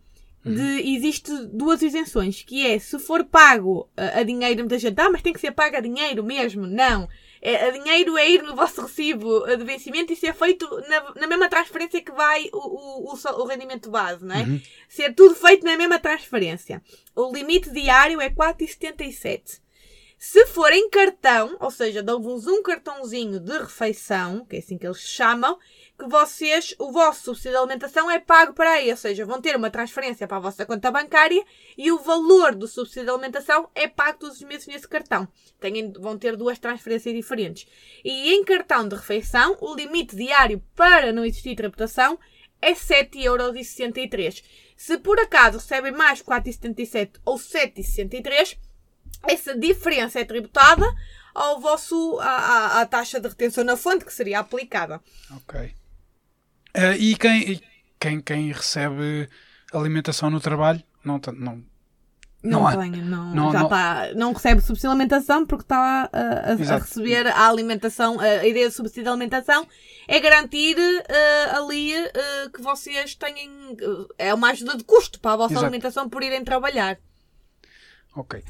[0.42, 0.78] de, uhum.
[0.78, 5.10] existe duas isenções, que é se for pago a, eh, a dinheiro, muita gente, ah,
[5.10, 6.66] mas tem que ser pago a dinheiro mesmo.
[6.66, 7.10] Não.
[7.42, 11.28] É, a dinheiro é ir no vosso recibo de vencimento e ser feito na, na
[11.28, 14.44] mesma transferência que vai o, o, o, o rendimento base, não é?
[14.44, 14.62] Uhum.
[14.88, 16.82] Ser tudo feito na mesma transferência.
[17.16, 19.62] O limite diário é 4,77.
[20.18, 24.86] Se for em cartão, ou seja, dão-vos um cartãozinho de refeição, que é assim que
[24.86, 25.58] eles chamam,
[26.00, 29.56] que vocês, o vosso subsídio de alimentação é pago para aí, ou seja, vão ter
[29.56, 31.44] uma transferência para a vossa conta bancária
[31.78, 35.28] e o valor do subsídio de alimentação é pago todos os meses nesse cartão.
[35.60, 37.68] Têm, vão ter duas transferências diferentes.
[38.04, 42.18] E em cartão de refeição, o limite diário para não existir tributação
[42.62, 44.44] é 7,63€.
[44.78, 48.58] Se por acaso recebem mais 4,77 ou 7,63,
[49.28, 50.86] essa diferença é tributada
[51.36, 55.02] ao vosso, à, à, taxa de retenção na fonte que seria aplicada.
[55.36, 55.79] Ok.
[56.76, 57.62] Uh, e quem,
[58.00, 59.28] quem, quem recebe
[59.74, 61.64] alimentação no trabalho não, não,
[62.42, 66.18] não, não, não, não, já não, tá, não recebe subsídio de alimentação porque está a,
[66.18, 69.68] a, a, receber a alimentação, a ideia de subsídio de alimentação
[70.08, 75.34] é garantir uh, ali uh, que vocês tenham, uh, é uma ajuda de custo para
[75.34, 75.66] a vossa Exato.
[75.66, 76.98] alimentação por irem trabalhar.
[78.16, 78.44] Ok.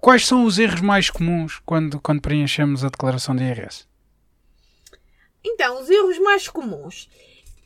[0.00, 3.87] quais são os erros mais comuns quando, quando preenchemos a declaração de IRS?
[5.44, 7.08] Então, os erros mais comuns.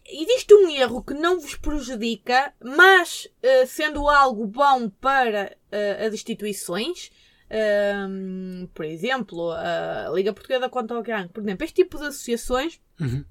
[0.05, 6.13] Existe um erro que não vos prejudica, mas uh, sendo algo bom para uh, as
[6.13, 7.11] instituições,
[7.49, 12.81] uh, por exemplo, a Liga Portuguesa contra o Cancro, por exemplo, este tipo de associações
[13.01, 13.25] uhum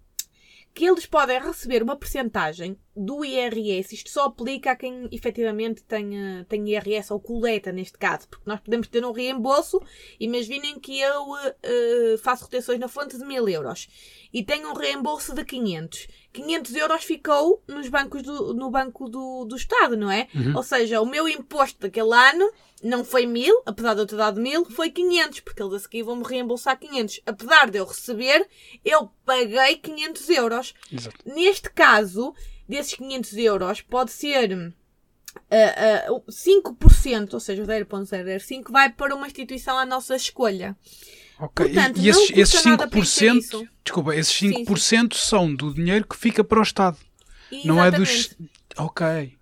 [0.74, 3.94] que eles podem receber uma percentagem do IRS.
[3.94, 6.12] Isto só aplica a quem efetivamente tem,
[6.48, 9.82] tem IRS ou coleta, neste caso, porque nós podemos ter um reembolso.
[10.20, 13.88] Imaginem que eu uh, faço retenções na fonte de 1000 euros
[14.34, 16.08] e tenho um reembolso de 500.
[16.34, 20.28] 500 euros ficou nos bancos do, no Banco do, do Estado, não é?
[20.34, 20.56] Uhum.
[20.56, 22.52] Ou seja, o meu imposto daquele ano
[22.84, 26.04] não foi 1000, apesar de eu ter dado 1000, foi 500, porque eles a seguir
[26.04, 27.22] vão me reembolsar 500.
[27.26, 28.48] Apesar de eu receber,
[28.84, 30.74] eu paguei 500 euros.
[30.91, 31.17] Exato.
[31.26, 32.34] Neste caso,
[32.67, 34.74] desses 500 euros, pode ser
[35.36, 40.76] uh, uh, 5%, ou seja, o 0.005, vai para uma instituição à nossa escolha.
[41.42, 45.08] Ok, Portanto, e, esses, esses 5%, desculpa, esses 5% sim, sim.
[45.12, 46.98] são do dinheiro que fica para o Estado.
[47.52, 47.68] Exatamente.
[47.68, 48.38] Não é dos.
[48.78, 49.38] Ok.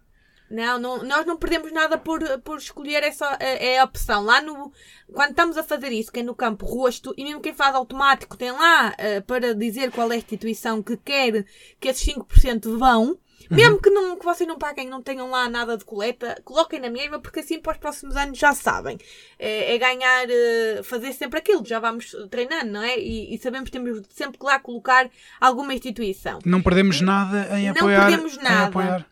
[0.50, 4.24] Não, não, nós não perdemos nada por, por escolher essa é, é a opção.
[4.24, 4.72] Lá no.
[5.14, 8.38] Quando estamos a fazer isso, quem é no campo rosto, e mesmo quem faz automático
[8.38, 11.46] tem lá uh, para dizer qual é a instituição que quer
[11.82, 13.20] que esses 5% vão.
[13.50, 16.90] Mesmo que, não, que vocês não paguem, não tenham lá nada de coleta, coloquem na
[16.90, 18.98] mesma, porque assim para os próximos anos já sabem.
[19.38, 22.98] É, é ganhar, eh, fazer sempre aquilo, já vamos treinando, não é?
[23.00, 26.40] E, e, sabemos que temos sempre que lá colocar alguma instituição.
[26.46, 28.00] Não perdemos nada em apoiar.
[28.02, 29.06] Não perdemos nada.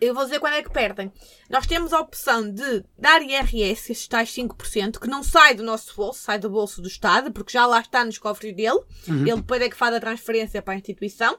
[0.00, 1.12] Eu vou dizer quando é que perdem.
[1.48, 5.94] Nós temos a opção de dar IRS, estes tais 5%, que não sai do nosso
[5.94, 8.80] bolso, sai do bolso do Estado, porque já lá está nos cofres dele.
[9.06, 9.24] Uhum.
[9.24, 11.38] Ele depois é que faz a transferência para a instituição.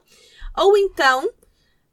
[0.56, 1.28] Ou então,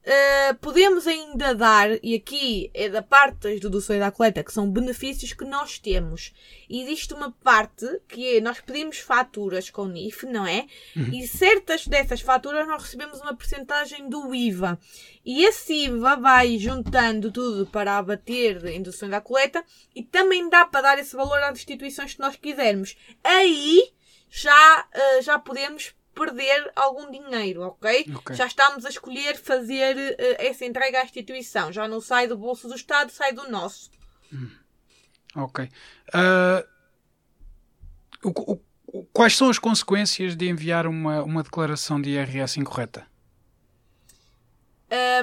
[0.03, 4.69] Uh, podemos ainda dar, e aqui é da parte das deduções da coleta, que são
[4.69, 6.33] benefícios que nós temos.
[6.67, 10.65] Existe uma parte que é, nós pedimos faturas com NIF, não é?
[10.95, 11.13] Uhum.
[11.13, 14.79] E certas dessas faturas nós recebemos uma porcentagem do IVA.
[15.23, 19.63] E esse IVA vai juntando tudo para abater em deduções da coleta
[19.95, 22.97] e também dá para dar esse valor às instituições que nós quisermos.
[23.23, 23.93] Aí
[24.31, 28.05] já, uh, já podemos perder algum dinheiro, ok?
[28.15, 28.35] okay.
[28.35, 31.71] Já estamos a escolher fazer uh, essa entrega à instituição.
[31.71, 33.89] Já não sai do bolso do Estado, sai do nosso.
[34.31, 34.49] Hum.
[35.35, 35.69] Ok.
[36.13, 36.67] Uh,
[38.23, 43.10] o, o, quais são as consequências de enviar uma, uma declaração de IRS incorreta?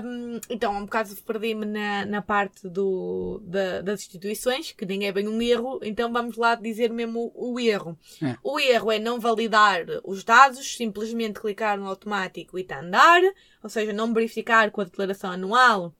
[0.02, 5.12] Um, então, um bocado perdi-me na, na parte do, da, das instituições, que nem é
[5.12, 7.98] bem um erro, então vamos lá dizer mesmo o, o erro.
[8.22, 8.34] É.
[8.42, 13.20] O erro é não validar os dados, simplesmente clicar no automático e está a andar,
[13.62, 15.94] ou seja, não verificar com a declaração anual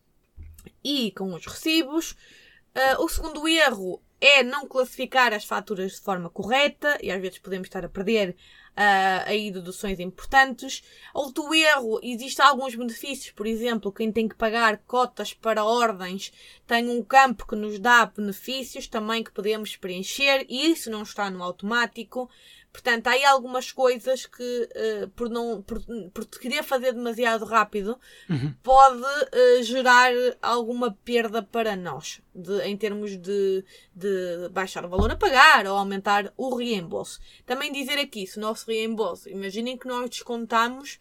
[0.82, 2.12] e com os recibos.
[2.74, 7.38] Uh, o segundo erro é não classificar as faturas de forma correta, e às vezes
[7.38, 8.34] podemos estar a perder
[8.78, 10.82] uh, aí deduções importantes.
[11.12, 16.32] Outro erro, existem alguns benefícios, por exemplo, quem tem que pagar cotas para ordens
[16.68, 21.30] tem um campo que nos dá benefícios também que podemos preencher e isso não está
[21.30, 22.30] no automático.
[22.72, 24.68] Portanto, há aí algumas coisas que,
[25.02, 28.54] uh, por, não, por, por querer fazer demasiado rápido, uhum.
[28.62, 35.10] pode uh, gerar alguma perda para nós, de, em termos de, de baixar o valor
[35.10, 37.18] a pagar ou aumentar o reembolso.
[37.44, 41.00] Também dizer aqui, se o nosso reembolso, imaginem que nós descontamos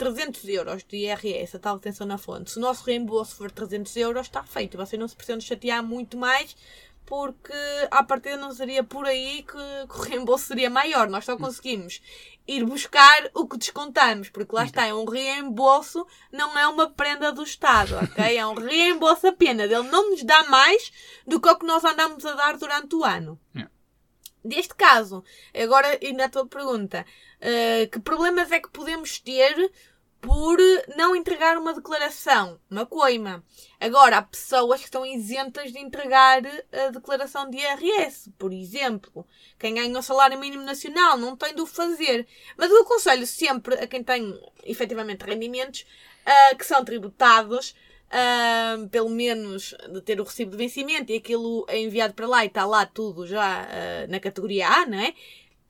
[0.00, 2.52] 300 euros de IRS, a tal atenção na fonte.
[2.52, 4.78] Se o nosso reembolso for 300 euros, está feito.
[4.78, 6.56] Vocês não se precisam chatear muito mais
[7.10, 7.52] porque
[7.90, 11.10] à partida não seria por aí que, que o reembolso seria maior.
[11.10, 12.00] Nós só conseguimos
[12.46, 17.32] ir buscar o que descontamos, porque lá está, é um reembolso, não é uma prenda
[17.32, 18.22] do Estado, ok?
[18.38, 19.68] É um reembolso apenas.
[19.68, 20.92] Ele não nos dá mais
[21.26, 23.40] do que o que nós andamos a dar durante o ano.
[23.56, 23.72] Yeah.
[24.44, 27.04] Deste caso, agora ainda a tua pergunta,
[27.40, 29.70] uh, que problemas é que podemos ter
[30.20, 30.58] por
[30.96, 33.42] não entregar uma declaração, uma coima.
[33.80, 38.30] Agora, há pessoas que estão isentas de entregar a declaração de IRS.
[38.38, 39.26] Por exemplo,
[39.58, 42.26] quem ganha o salário mínimo nacional não tem de o fazer.
[42.56, 45.86] Mas eu aconselho sempre a quem tem efetivamente rendimentos
[46.26, 47.74] uh, que são tributados,
[48.10, 52.44] uh, pelo menos de ter o recibo de vencimento e aquilo é enviado para lá
[52.44, 55.14] e está lá tudo já uh, na categoria A, não é?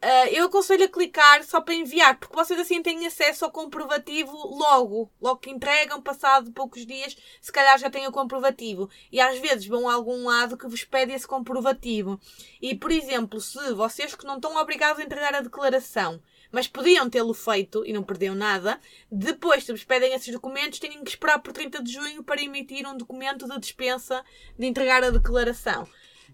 [0.03, 4.33] Uh, eu aconselho a clicar só para enviar, porque vocês assim têm acesso ao comprovativo
[4.33, 5.13] logo.
[5.21, 8.89] Logo que entregam, passado poucos dias, se calhar já têm o comprovativo.
[9.13, 12.19] E às vezes vão a algum lado que vos pede esse comprovativo.
[12.63, 17.09] E, por exemplo, se vocês que não estão obrigados a entregar a declaração, mas podiam
[17.11, 18.81] tê-lo feito e não perderam nada,
[19.13, 22.89] depois, se vos pedem esses documentos, têm que esperar por 30 de junho para emitir
[22.89, 24.25] um documento de dispensa
[24.59, 25.87] de entregar a declaração.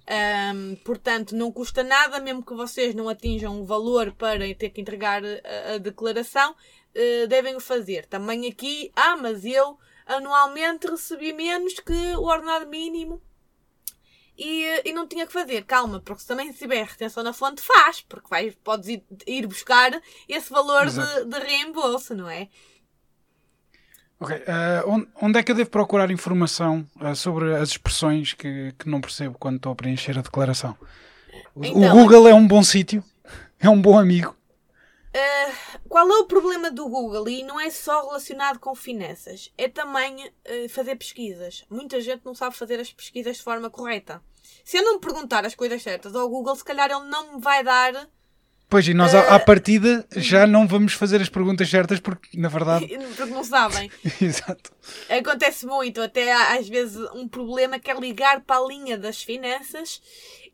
[0.08, 4.80] Um, portanto, não custa nada, mesmo que vocês não atinjam o valor para ter que
[4.80, 8.06] entregar a, a declaração, uh, devem o fazer.
[8.06, 13.20] Também aqui, ah, mas eu anualmente recebi menos que o ordenado mínimo
[14.38, 15.64] e, e não tinha que fazer.
[15.64, 20.00] Calma, porque se também tiver retenção na fonte, faz, porque vai, podes ir, ir buscar
[20.28, 22.48] esse valor de, de reembolso, não é?
[24.18, 24.34] Ok.
[24.34, 29.00] Uh, onde, é que eu devo procurar informação uh, sobre as expressões que, que não
[29.00, 30.76] percebo quando estou a preencher a declaração?
[31.54, 33.04] Então, o Google é um bom sítio?
[33.60, 34.34] É um bom amigo?
[35.14, 37.28] Uh, qual é o problema do Google?
[37.28, 40.30] E não é só relacionado com finanças, é também
[40.70, 41.64] fazer pesquisas.
[41.70, 44.22] Muita gente não sabe fazer as pesquisas de forma correta.
[44.64, 47.62] Se eu não perguntar as coisas certas ao Google, se calhar ele não me vai
[47.62, 48.08] dar
[48.68, 52.48] Pois, e nós uh, à, partida já não vamos fazer as perguntas certas porque, na
[52.48, 52.86] verdade.
[53.16, 53.90] Porque não sabem.
[54.20, 54.72] Exato.
[55.08, 60.02] Acontece muito, até às vezes um problema que é ligar para a linha das finanças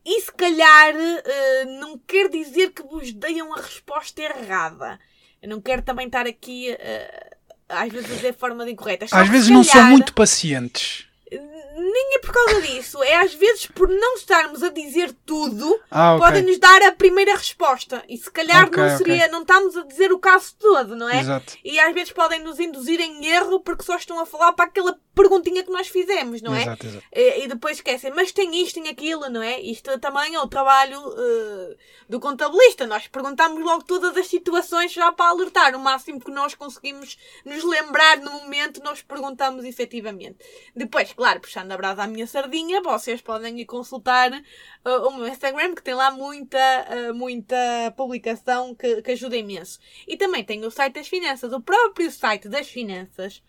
[0.04, 5.00] e se calhar uh, não quer dizer que vos deem a resposta errada.
[5.40, 7.36] Eu não quero também estar aqui uh,
[7.68, 9.06] às vezes a dizer forma de incorreta.
[9.10, 11.06] Às vezes calhar, não são muito pacientes
[11.38, 13.02] nem é por causa disso.
[13.02, 16.26] É às vezes por não estarmos a dizer tudo, Ah, ok.
[16.26, 18.02] podem-nos dar a primeira resposta.
[18.08, 21.20] E se calhar Ok, não seria, não estamos a dizer o caso todo, não é?
[21.20, 21.54] Exato.
[21.64, 24.98] E às vezes podem nos induzir em erro porque só estão a falar para aquela
[25.14, 26.62] perguntinha que nós fizemos, não é?
[26.62, 27.04] Exato, exato.
[27.12, 29.60] E, e depois esquecem, mas tem isto, tem aquilo, não é?
[29.60, 31.76] Isto também é o trabalho eh,
[32.08, 32.86] do contabilista.
[32.86, 35.74] Nós perguntamos logo todas as situações já para alertar.
[35.76, 40.36] O máximo que nós conseguimos nos lembrar no momento, nós perguntamos efetivamente.
[40.74, 45.28] Depois, claro, puxando a brasa à minha sardinha, vocês podem ir consultar eh, o meu
[45.28, 47.56] Instagram, que tem lá muita, eh, muita
[47.96, 49.78] publicação que, que ajuda imenso.
[50.08, 53.40] E também tem o site das finanças, o próprio site das finanças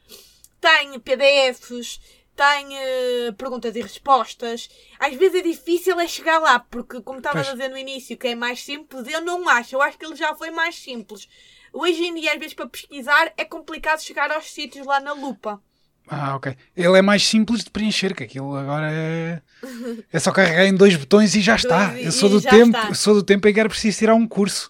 [0.61, 1.99] tem PDFs,
[2.35, 4.69] tem eh, perguntas e respostas.
[4.99, 8.27] Às vezes é difícil é chegar lá, porque como estava a dizer no início que
[8.27, 9.75] é mais simples, eu não acho.
[9.75, 11.27] Eu acho que ele já foi mais simples.
[11.73, 15.59] Hoje em dia, às vezes, para pesquisar, é complicado chegar aos sítios lá na lupa.
[16.07, 16.55] Ah, ok.
[16.75, 19.41] Ele é mais simples de preencher, que aquilo agora é.
[20.11, 21.97] É só carregar em dois botões e já está.
[21.97, 22.93] Eu sou do tempo, está.
[22.93, 24.69] sou do tempo em que era preciso tirar um curso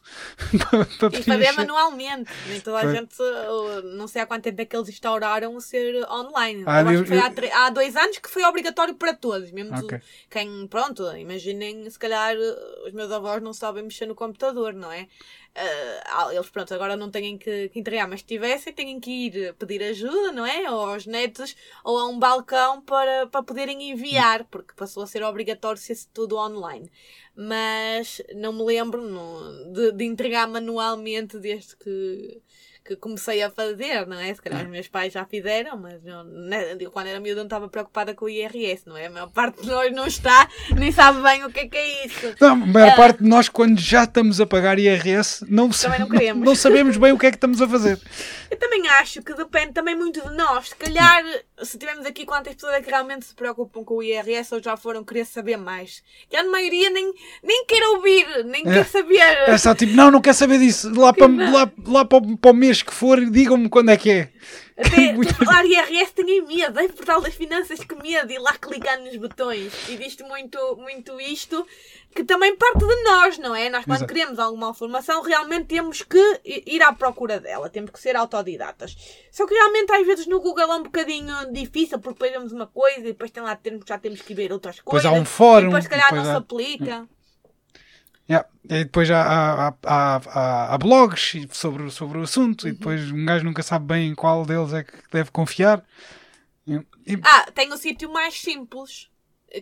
[0.69, 1.53] para, para E fazer preencher.
[1.57, 2.31] manualmente.
[2.47, 5.59] Nem toda a gente, uh, não sei há quanto tempo é que eles instauraram o
[5.59, 6.63] ser online.
[6.67, 8.93] Ah, eu acho eu- que foi eu- há, tre- há dois anos que foi obrigatório
[8.93, 9.51] para todos.
[9.51, 9.99] Mesmo Ok.
[10.29, 14.91] quem, pronto, imaginem, se calhar uh, os meus avós não sabem mexer no computador, não
[14.91, 15.07] é?
[15.55, 19.53] Uh, eles, pronto, agora não têm que, que entregar, mas se tivessem, têm que ir
[19.53, 20.69] pedir ajuda, não é?
[20.71, 25.21] Ou aos netos, ou a um balcão para, para poderem enviar, porque passou a ser
[25.21, 26.91] obrigatório ser tudo online.
[27.35, 32.41] Mas não me lembro não, de, de entregar manualmente desde que,
[32.86, 34.34] que comecei a fazer, não é?
[34.34, 37.45] Se calhar os meus pais já fizeram, mas eu, né, eu, quando era miúda não
[37.45, 39.05] estava preocupada com o IRS, não é?
[39.05, 42.05] A maior parte de nós não está, nem sabe bem o que é que é
[42.05, 42.36] isso.
[42.41, 42.95] Não, a maior Ah.
[42.95, 45.69] parte de nós, quando já estamos a pagar IRS, não,
[45.99, 46.45] não queremos.
[46.45, 47.97] não sabemos bem o que é que estamos a fazer.
[48.51, 50.69] Eu também acho que depende também muito de nós.
[50.69, 51.23] Se calhar,
[51.63, 54.75] se tivermos aqui quantas pessoas é que realmente se preocupam com o IRS ou já
[54.77, 56.03] foram querer saber mais.
[56.29, 58.73] Que a maioria nem, nem quer ouvir, nem É.
[58.73, 59.19] quer saber.
[59.47, 60.91] É só tipo, não, não quer saber disso.
[60.93, 64.30] Lá para, lá, lá para, para o mês que for, digam-me quando é que é.
[64.76, 65.13] Até
[65.45, 69.71] falar IRS tenho medo, é portal das finanças que medo, e lá clicar nos botões.
[69.88, 71.63] E diz-te muito, muito isto,
[72.15, 73.69] que também parte de nós, não é?
[73.69, 74.11] Nós quando Exato.
[74.13, 78.95] queremos alguma informação, realmente temos que ir à procura dela, temos que ser autodidatas.
[79.32, 82.65] Só que realmente às vezes no Google é um bocadinho difícil, porque depois vemos uma
[82.65, 85.05] coisa e depois tem lá termos já temos que ver outras Depois coisas.
[85.05, 87.07] há um fórum, E depois se calhar depois não se há- aplica.
[88.30, 88.47] Yeah.
[88.65, 92.78] E depois há, há, há, há- blogs sobre, sobre o assunto, e Uhum.
[92.78, 95.84] depois um gajo nunca sabe bem em qual deles é que deve confiar.
[96.65, 99.09] E- e- Ah, tem o sítio mais simples.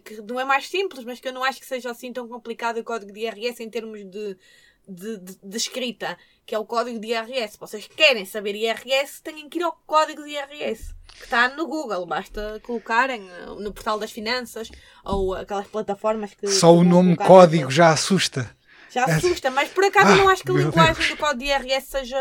[0.05, 2.77] Que não é mais simples, mas que eu não acho que seja assim tão complicado
[2.77, 4.37] o código de IRS em termos de,
[4.87, 7.53] de, de- de escrita, que é o código de IRS.
[7.53, 11.67] Se vocês querem saber IRS, têm que ir ao código de IRS, que está no
[11.67, 12.05] Google.
[12.05, 14.69] Basta colocarem eh, no portal das finanças
[15.03, 16.47] ou aquelas plataformas que.
[16.47, 18.55] só o nome código já assusta.
[18.91, 21.07] Já assusta, mas por acaso Ah, não acho que a linguagem Deus.
[21.09, 22.17] do código de IRS seja.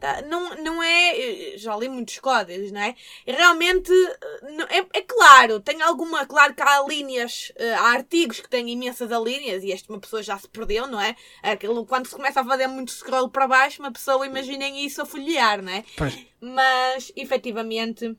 [0.00, 1.54] tá, não, não é.
[1.56, 2.94] Já li muitos códigos, não é?
[3.26, 3.92] E realmente.
[3.92, 6.26] eh, É, é claro, tem alguma.
[6.26, 10.22] Claro que há linhas, eh, há artigos que têm imensas alíneas e este uma pessoa
[10.22, 11.14] já se perdeu, não é?
[11.42, 15.06] Aquilo, quando se começa a fazer muito scroll para baixo, uma pessoa, imaginem isso a
[15.06, 15.84] folhear, não é?
[15.96, 16.14] Pois.
[16.40, 18.16] mas efetivamente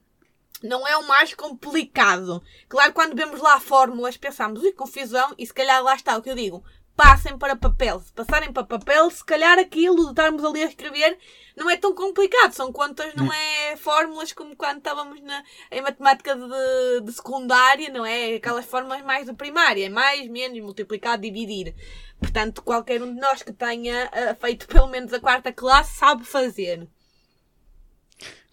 [0.64, 2.42] não é o mais complicado.
[2.70, 6.30] Claro, quando vemos lá fórmulas, pensamos, ui, confusão, e se calhar lá está o que
[6.30, 6.64] eu digo.
[6.96, 8.00] Passem para papel.
[8.00, 11.18] Se passarem para papel, se calhar aquilo de estarmos ali a escrever
[11.56, 12.54] não é tão complicado.
[12.54, 18.06] São contas, não é fórmulas como quando estávamos na, em matemática de, de secundária, não
[18.06, 18.36] é?
[18.36, 19.90] Aquelas fórmulas mais de primária.
[19.90, 21.76] Mais, menos, multiplicar, dividir.
[22.20, 26.24] Portanto, qualquer um de nós que tenha ah, feito pelo menos a quarta classe sabe
[26.24, 26.88] fazer.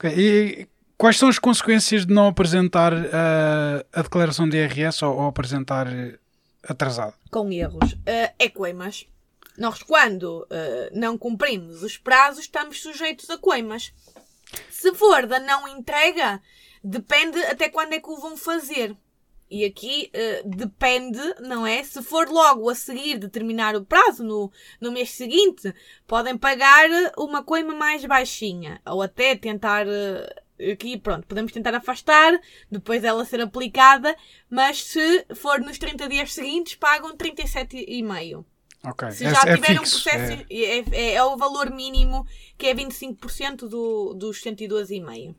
[0.04, 0.66] E
[0.98, 5.86] quais são as consequências de não apresentar ah, a declaração de IRS ou, ou apresentar
[6.66, 7.14] atrasado?
[7.30, 9.06] com erros eh, é coimas.
[9.58, 13.92] Nós, quando eh, não cumprimos os prazos, estamos sujeitos a coimas.
[14.70, 16.40] Se for da não entrega,
[16.82, 18.96] depende até quando é que o vão fazer.
[19.50, 21.82] E aqui eh, depende, não é?
[21.84, 24.50] Se for logo a seguir de terminar o prazo, no,
[24.80, 25.74] no mês seguinte,
[26.06, 26.88] podem pagar
[27.18, 28.80] uma coima mais baixinha.
[28.86, 29.86] Ou até tentar.
[29.86, 32.38] eh, aqui, pronto, podemos tentar afastar,
[32.70, 34.14] depois dela ser aplicada,
[34.50, 38.44] mas se for nos 30 dias seguintes, pagam 37,5.
[38.84, 40.02] Ok, Se é, já é tiver um fixo.
[40.02, 42.26] processo, é- é, é, é o valor mínimo,
[42.58, 45.34] que é 25% do, dos 112,5.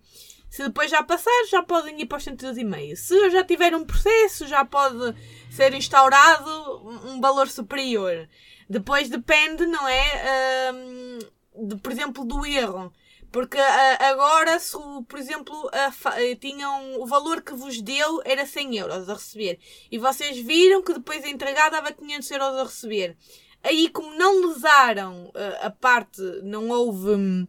[0.50, 2.96] Se depois já passar, já podem ir para os 112,5.
[2.96, 5.16] Se já tiver um processo, já pode
[5.50, 6.50] ser instaurado
[6.88, 8.30] um um valor superior.
[8.70, 10.72] Depois depende, não é?
[10.72, 11.20] hum,
[11.68, 12.94] de, por exemplo, do erro.
[13.34, 18.46] Porque ah, agora, se, o- por exemplo, eh, tinham o valor que vos deu era
[18.46, 19.60] 100 euros a receber
[19.92, 23.18] e vocês viram que depois a entregar dava 500 euros a receber.
[23.64, 27.10] Aí, como não lesaram ah, a parte, não houve.
[27.10, 27.48] hum,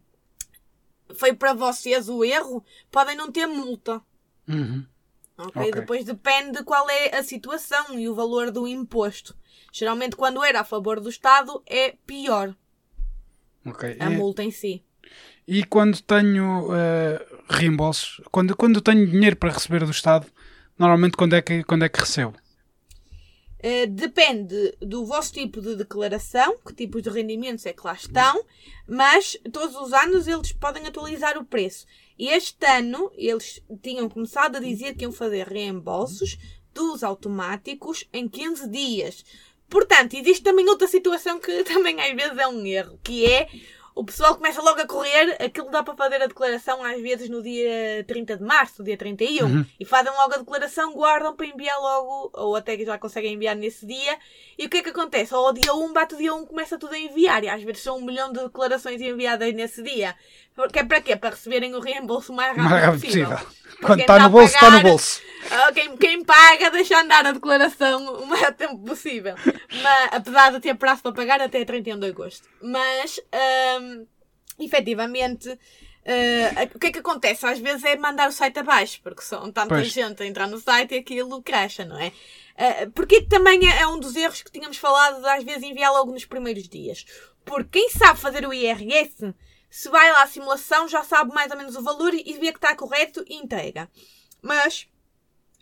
[1.16, 4.00] Foi para vocês o erro, podem não ter multa.
[4.48, 4.86] Uhum.
[5.36, 5.60] Ok?
[5.62, 5.70] Ok.
[5.72, 9.36] Depois depende de qual é a situação e o valor do imposto.
[9.72, 12.56] Geralmente, quando era a favor do Estado, é pior
[13.66, 13.96] Ok.
[14.00, 14.82] a E- multa em si.
[15.46, 20.26] E quando tenho eh, reembolsos, quando, quando tenho dinheiro para receber do Estado,
[20.78, 22.34] normalmente quando é que, quando é que recebo?
[23.64, 28.44] Uh, depende do vosso tipo de declaração, que tipos de rendimentos é que lá estão,
[28.86, 31.86] mas todos os anos eles podem atualizar o preço.
[32.18, 36.36] Este ano eles tinham começado a dizer que iam fazer reembolsos
[36.74, 39.24] dos automáticos em 15 dias.
[39.66, 43.48] Portanto, existe também outra situação que também às vezes é um erro, que é
[43.94, 47.40] o pessoal começa logo a correr, aquilo dá para fazer a declaração às vezes no
[47.42, 49.66] dia 30 de março, dia 31, Uhum.
[49.78, 53.54] e fazem logo a declaração, guardam para enviar logo, ou até que já conseguem enviar
[53.54, 54.18] nesse dia,
[54.58, 55.32] e o que é que acontece?
[55.34, 57.82] Ou ao dia 1 bate o dia 1 começa tudo a enviar, e às vezes
[57.82, 60.16] são um milhão de declarações enviadas nesse dia.
[60.72, 61.16] Que é para quê?
[61.16, 63.30] Para receberem o reembolso o mais rápido, mais rápido possível.
[63.30, 63.54] possível.
[63.82, 65.20] Quando está no bolso, está no bolso.
[65.50, 69.34] Ah, Quem, quem paga deixa andar a declaração o maior tempo possível.
[69.82, 72.48] Mas, apesar de ter prazo para pagar até 31 de agosto.
[72.62, 73.20] Mas,
[73.80, 74.06] hum,
[74.60, 75.50] efetivamente,
[76.06, 77.44] ah, o que é que acontece?
[77.44, 79.88] Às vezes é mandar o site abaixo, porque são tanta Pois.
[79.88, 82.12] gente a entrar no site e aquilo cracha, não é?
[82.56, 85.92] Ah, porque também é, é um dos erros que tínhamos falado de às vezes enviar
[85.92, 87.04] logo nos primeiros dias.
[87.44, 89.34] Porque quem sabe fazer o IRS,
[89.76, 92.58] se vai lá à simulação, já sabe mais ou menos o valor e vê que
[92.58, 93.90] está correto e entrega.
[94.40, 94.86] Mas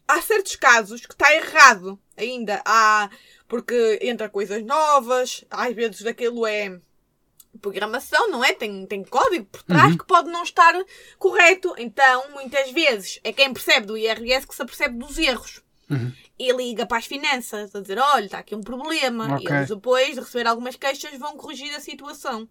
[0.07, 2.61] há certos casos que está errado ainda.
[2.63, 3.09] Há,
[3.49, 6.79] porque entra coisas novas, às vezes aquilo é
[7.63, 8.53] programação, não é?
[8.53, 9.97] Tem, tem código por trás Uhum.
[9.97, 10.75] que pode não estar
[11.19, 11.75] correto.
[11.79, 15.63] Então, muitas vezes, é quem percebe do IRS que se apercebe dos erros.
[15.89, 16.13] Uhum.
[16.39, 19.37] E liga para as finanças a dizer: olha, está aqui um problema.
[19.37, 19.47] Ok.
[19.49, 22.47] E eles depois de receber algumas queixas vão corrigir a situação.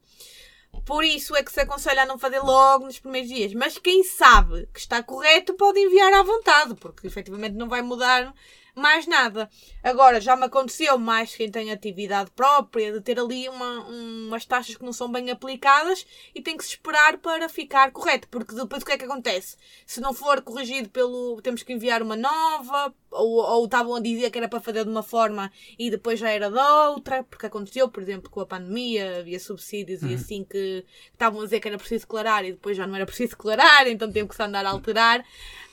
[0.86, 3.54] Por isso é que se aconselha a não fazer logo nos primeiros dias.
[3.54, 8.34] Mas quem sabe que está correto pode enviar à vontade, porque efetivamente não vai mudar
[8.74, 9.50] mais nada.
[9.84, 14.76] Agora, já me aconteceu mais quem tem atividade própria, de ter ali uma- umas taxas
[14.76, 18.28] que não são bem aplicadas e tem que se esperar para ficar correto.
[18.30, 19.58] Porque depois o que é que acontece?
[19.86, 21.42] Se não for corrigido pelo.
[21.42, 25.04] temos que enviar uma nova, ou, estavam a dizer que era para fazer de uma
[25.04, 29.40] forma e depois já era de outra, porque aconteceu, por exemplo, com a pandemia, havia
[29.40, 32.96] subsídios e assim que estavam a dizer que era preciso declarar e depois já não
[32.96, 35.24] era preciso declarar, então teve que se andar a alterar.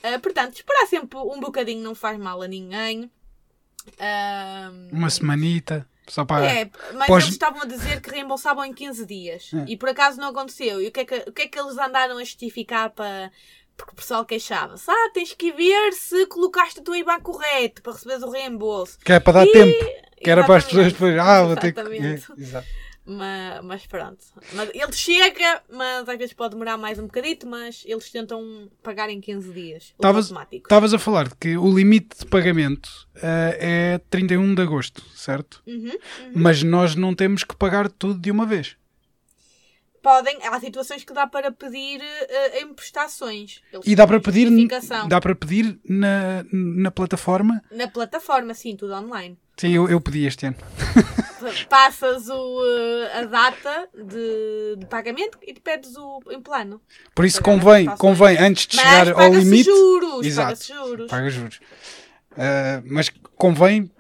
[0.03, 3.11] Ah, portanto, esperar sempre um bocadinho não faz mal a ninguém.
[3.99, 6.45] Ah, Uma semanita, só para.
[6.47, 9.51] é, mas Pós- eles estavam a dizer que reembolsavam em 15 dias.
[9.55, 9.65] É.
[9.69, 10.81] E por acaso não aconteceu.
[10.81, 13.31] E o que, é que, o que é que eles andaram a justificar para.
[13.79, 14.91] Porque o pessoal queixava-se.
[14.91, 18.99] Ah, tens que ver se colocaste o teu IBAN correto para receberes o reembolso.
[19.05, 19.85] Que é para dar E- tempo.
[20.23, 21.15] Que era para as pessoas Exatamente.
[21.17, 21.29] depois.
[21.29, 21.81] Ah, vou ter que.
[21.81, 22.27] Exatamente.
[22.37, 22.67] Exato.
[23.11, 24.19] Mas, mas pronto.
[24.53, 29.09] Mas ele chega, mas às vezes pode demorar mais um bocadito, mas eles tentam pagar
[29.09, 29.95] em 15 dias.
[29.95, 35.63] Estavas a falar de que o limite de pagamento eh, é 31 de agosto, certo?
[35.67, 35.97] Uhum.
[36.35, 38.77] Mas nós não temos que pagar tudo de uma vez.
[40.09, 42.01] Podem, há situações que dá para pedir
[42.55, 43.61] em prestações.
[43.71, 44.49] Eles E dá para pedir,
[45.07, 47.63] dá para pedir na, na plataforma.
[47.71, 49.39] Na plataforma, sim, tudo online.
[49.59, 50.57] Sim, eu, eu pedi este ano.
[51.69, 56.81] Passas o, eh, a data de, de pagamento e te pedes o em plano.
[57.15, 59.65] Por isso convém, convém antes de Mas chegar ao limite.
[59.65, 60.49] juros, Exato.
[60.49, 61.11] paga-se juros.
[61.11, 61.61] Paga juros.
[62.35, 63.91] Ah, mas convém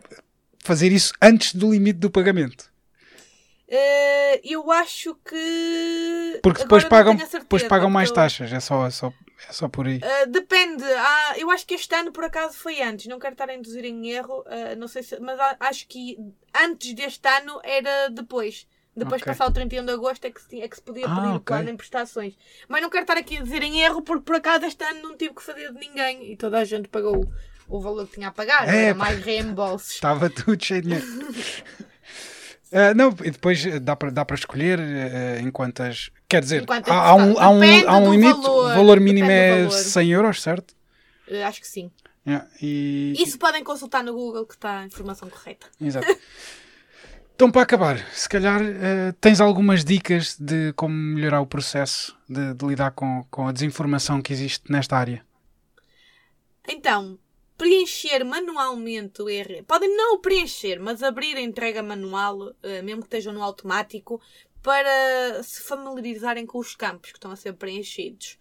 [0.64, 2.70] fazer isso antes do limite do pagamento.
[3.70, 6.40] Eh, eu acho que.
[6.42, 8.50] Porque depois pagam, certeza, depois pagam mais eu- taxas.
[8.52, 9.12] É só, é só,
[9.48, 9.98] é só por aí.
[9.98, 10.82] Uh, depende.
[10.84, 13.06] Ah, eu acho que este ano, por acaso, foi antes.
[13.06, 14.40] Não quero estar a induzir em erro.
[14.46, 16.16] uh, não sei se, mas acho que
[16.58, 18.66] antes deste ano era depois.
[18.96, 19.30] Depois Ok.
[19.32, 21.28] de passar o 31 de agosto é que se, é que se podia Ah, pedir
[21.28, 21.44] o ok.
[21.44, 22.34] plano em prestações.
[22.68, 25.16] Mas não quero estar aqui a dizer em erro porque por acaso este ano não
[25.16, 27.24] tive que fazer de ninguém e toda a gente pagou
[27.68, 28.66] o valor que tinha a pagar.
[28.68, 29.92] É, era mais reembolsos.
[29.92, 31.06] Estava tudo cheio de dinheiro.
[32.72, 36.10] Ah, não, e depois eh, dá para dá escolher eh, em quantas.
[36.28, 38.32] Quer dizer, Enquanto há, um, há um, há um limite.
[38.42, 39.70] valor, o valor mínimo é valor.
[39.70, 40.74] 100 euros, certo?
[41.30, 41.90] Uh, acho que sim.
[42.26, 45.66] Yeah, e, Isso podem consultar no Google que está a informação correta.
[45.80, 46.06] Exato.
[47.38, 52.52] Então, para acabar, se calhar eh, tens algumas dicas de como melhorar o processo de,
[52.52, 55.24] de lidar com, com a desinformação que existe nesta área.
[56.68, 57.16] Então,
[57.58, 59.64] preencher manualmente o IRS.
[59.64, 64.20] Podem não o preencher, mas abrir a entrega manual, eh, mesmo que esteja no automático,
[64.62, 68.38] para se familiarizarem com os campos que estão a ser preenchidos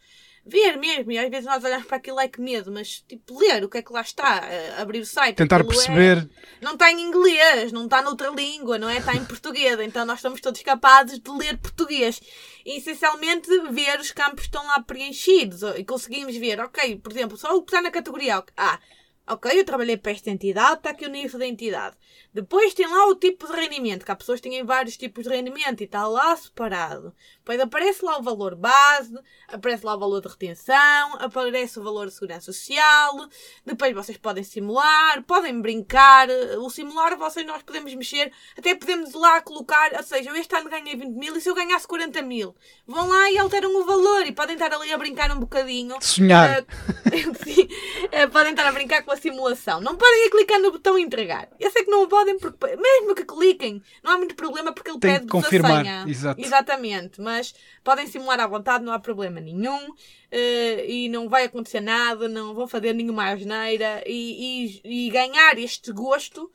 [0.47, 3.63] ver mesmo, e às vezes nós olhamos para aquilo é que medo, mas tipo, ler
[3.63, 4.41] o que é que lá está,
[4.77, 5.35] abrir o site.
[5.35, 6.19] Tentar perceber.
[6.19, 8.97] É, não está em inglês, não está noutra língua, não é?
[8.97, 12.21] Está em português, então nós estamos todos capazes de ler português.
[12.65, 17.37] E essencialmente ver os campos que estão lá preenchidos e conseguimos ver, ok, por exemplo,
[17.37, 18.45] só o que está na categoria A.
[18.55, 18.79] Ah,
[19.27, 21.97] ok, eu trabalhei para esta entidade, está aqui o nível da entidade.
[22.33, 25.29] Depois tem lá o tipo de rendimento, que há pessoas que têm vários tipos de
[25.29, 27.13] rendimento e está lá separado.
[27.47, 29.17] Depois aparece lá o valor base,
[29.47, 33.27] aparece lá o valor de retenção, aparece o valor de segurança social.
[33.65, 36.27] Depois vocês podem simular, podem brincar.
[36.59, 40.69] O simular vocês nós podemos mexer, até podemos lá colocar, ou seja, eu este ano
[40.69, 42.53] ganhei 20 mil e se eu ganhasse 40 mil?
[42.85, 45.95] Vão lá e alteram o valor e podem estar ali a brincar um bocadinho.
[46.01, 46.61] Sonhar.
[46.61, 46.65] Uh,
[47.43, 49.79] sim, uh, podem estar a brincar com a simulação.
[49.79, 51.47] Não podem ir clicar no botão entregar.
[51.57, 54.89] Eu sei que não podem podem, porque mesmo que cliquem, não há muito problema porque
[54.89, 55.71] ele pede confirmar.
[55.71, 56.05] a senha.
[56.07, 56.41] Exato.
[56.41, 57.36] Exatamente, mas
[57.83, 59.89] podem simular à vontade, não há problema nenhum.
[59.89, 65.57] Uh, e não vai acontecer nada, não vão fazer nenhuma asneira e, e, e ganhar
[65.57, 66.51] este gosto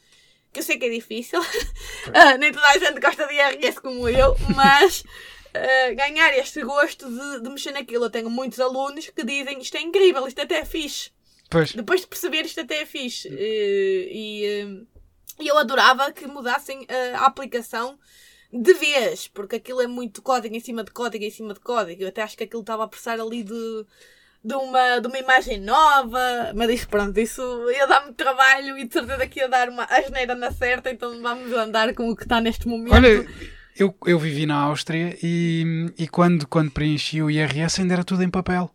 [0.53, 4.07] que eu sei que é difícil, uh, nem toda a gente gosta de IRS como
[4.07, 8.05] eu, mas uh, ganhar este gosto de, de, mexer naquilo.
[8.05, 11.11] Eu tenho muitos alunos que dizem isto é incrível, isto até é fixe.
[11.49, 11.73] Pois.
[11.73, 13.29] Depois de perceber isto até é fixe.
[13.29, 14.87] Uh, e
[15.41, 17.99] e eu adorava que mudassem a aplicação
[18.53, 22.03] de vez, porque aquilo é muito código em cima de código em cima de código.
[22.03, 23.87] Eu até acho que aquilo estava a precisar ali de,
[24.45, 28.87] de, uma, de uma imagem nova, mas isso, pronto, isso ia dar muito trabalho e
[28.87, 32.25] de certeza que ia dar uma asneira na certa, então vamos andar com o que
[32.25, 32.95] está neste momento.
[32.95, 33.27] Olha,
[33.75, 38.23] eu, eu vivi na Áustria e, e quando, quando preenchi o IRS ainda era tudo
[38.23, 38.71] em papel.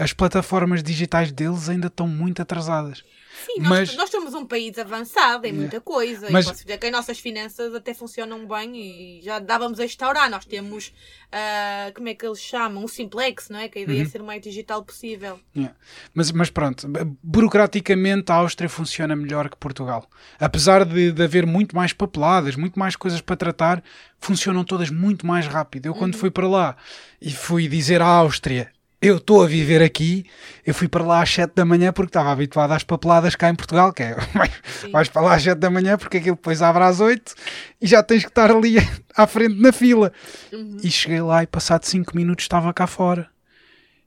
[0.00, 3.04] As plataformas digitais deles ainda estão muito atrasadas.
[3.44, 6.28] Sim, nós, mas, nós somos um país avançado em muita coisa.
[6.30, 9.84] Mas, e posso dizer que as nossas finanças até funcionam bem e já dávamos a
[9.84, 10.30] instaurar.
[10.30, 10.88] Nós temos,
[11.28, 12.84] uh, como é que eles chamam?
[12.84, 13.68] O simplex, não é?
[13.68, 14.06] Que a ideia é uhum.
[14.06, 15.38] é ser o mais digital possível.
[15.54, 15.74] Yeah.
[16.14, 16.88] Mas, mas pronto,
[17.22, 20.08] burocraticamente a Áustria funciona melhor que Portugal.
[20.38, 23.82] Apesar de, de haver muito mais papeladas, muito mais coisas para tratar,
[24.18, 25.86] funcionam todas muito mais rápido.
[25.86, 26.20] Eu, quando uhum.
[26.20, 26.76] fui para lá
[27.20, 28.72] e fui dizer à Áustria
[29.04, 30.24] eu estou a viver aqui,
[30.66, 33.54] eu fui para lá às 7 da manhã porque estava habituado às papeladas cá em
[33.54, 34.16] Portugal, que é
[34.90, 37.34] vais para lá às 7 da manhã porque aquilo depois abre às 8
[37.82, 38.76] e já tens que estar ali
[39.14, 40.10] à frente na fila.
[40.50, 40.78] Uhum.
[40.82, 43.28] E cheguei lá e passado 5 minutos estava cá fora.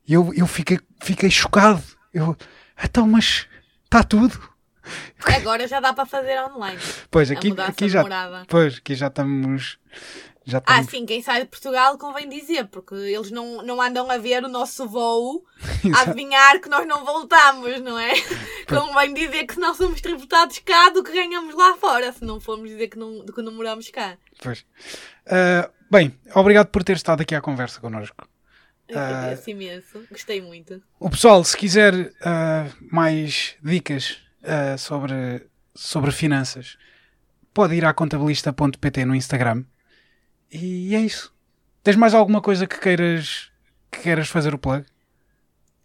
[0.07, 1.83] E eu, eu fiquei, fiquei chocado.
[2.13, 2.35] Eu,
[2.83, 3.45] então, mas
[3.85, 4.39] está tudo.
[5.25, 6.79] Agora já dá para fazer online.
[7.11, 8.05] Pois, aqui, aqui já,
[8.47, 9.77] pois, aqui já estamos
[10.47, 14.17] já Ah, sim, quem sai de Portugal convém dizer, porque eles não, não andam a
[14.17, 15.45] ver o nosso voo
[15.93, 18.13] a adivinhar que nós não voltamos, não é?
[18.65, 22.69] convém dizer que nós somos tributados cá do que ganhamos lá fora, se não formos
[22.69, 24.17] dizer que não, que não moramos cá.
[24.41, 24.61] Pois.
[25.25, 28.25] Uh, bem, obrigado por ter estado aqui à conversa connosco.
[28.89, 30.81] Agradeço uh, imenso, gostei muito.
[30.97, 34.17] O pessoal, se quiser uh, mais dicas
[34.77, 35.45] sobre,
[35.75, 36.77] sobre finanças,
[37.53, 39.65] pode ir à contabilista.pt no Instagram
[40.51, 41.33] e é isso.
[41.83, 43.51] Tens mais alguma coisa que queiras,
[43.91, 44.85] que queiras fazer o plug?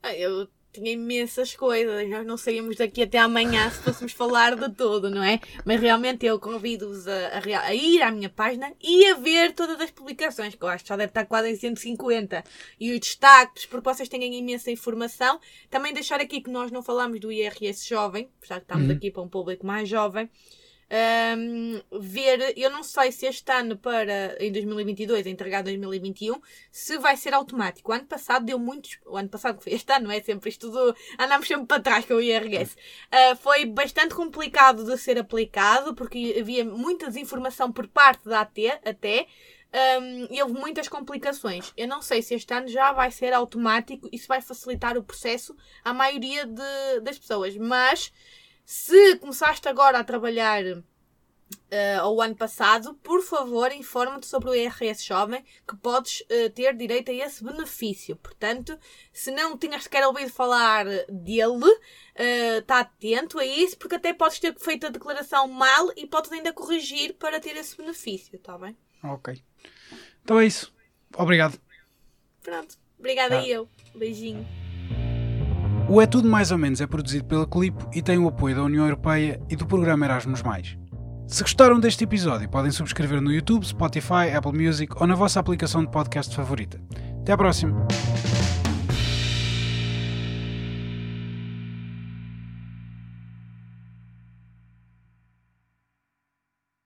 [0.02, 2.08] Ah, eu tinha imensas coisas.
[2.08, 5.38] Nós não saímos daqui até amanhã se fôssemos falar de tudo, não é?
[5.64, 9.80] Mas realmente eu convido-vos a, a, a, ir à minha página e a ver todas
[9.80, 12.42] as publicações, que eu acho que já deve estar quase em 150.
[12.80, 15.38] E os destaques, porque vocês têm imensa informação.
[15.70, 18.96] Também deixar aqui que nós não falamos do IRS jovem, já que estamos uhum.
[18.96, 20.28] aqui para um público mais jovem
[20.92, 26.38] um, ver, eu não sei se este ano para, em 2022, entregar 2021,
[26.70, 27.90] se vai ser automático.
[27.90, 30.70] O ano passado deu muitos, o ano passado foi este ano, não é sempre isto
[30.70, 32.76] tudo, andamos sempre para trás com o IRS.
[32.76, 38.58] Uh, foi bastante complicado de ser aplicado, porque havia muita desinformação por parte da AT,
[38.84, 39.26] até,
[39.72, 41.72] um, e houve muitas complicações.
[41.74, 45.02] Eu não sei se este ano já vai ser automático e se vai facilitar o
[45.02, 48.12] processo à maioria de, das pessoas, mas
[48.64, 55.04] se começaste agora a trabalhar uh, ao ano passado, por favor, informa-te sobre o IRS
[55.04, 58.16] Jovem que podes uh, ter direito a esse benefício.
[58.16, 58.78] Portanto,
[59.12, 61.78] se não tinhas sequer ouvido falar dele,
[62.58, 66.32] está uh, atento a isso, porque até podes ter feito a declaração mal e podes
[66.32, 68.76] ainda corrigir para ter esse benefício, está bem?
[69.02, 69.42] Ok.
[70.22, 70.72] Então é isso.
[71.16, 71.60] Obrigado.
[72.42, 72.76] Pronto.
[72.98, 73.46] Obrigada ah.
[73.46, 73.68] eu.
[73.94, 74.61] Beijinho.
[75.92, 78.62] O É Tudo Mais ou Menos é produzido pela Clipo e tem o apoio da
[78.62, 80.42] União Europeia e do programa Erasmus+.
[81.28, 85.84] Se gostaram deste episódio, podem subscrever no YouTube, Spotify, Apple Music ou na vossa aplicação
[85.84, 86.80] de podcast favorita.
[87.20, 87.86] Até à próxima!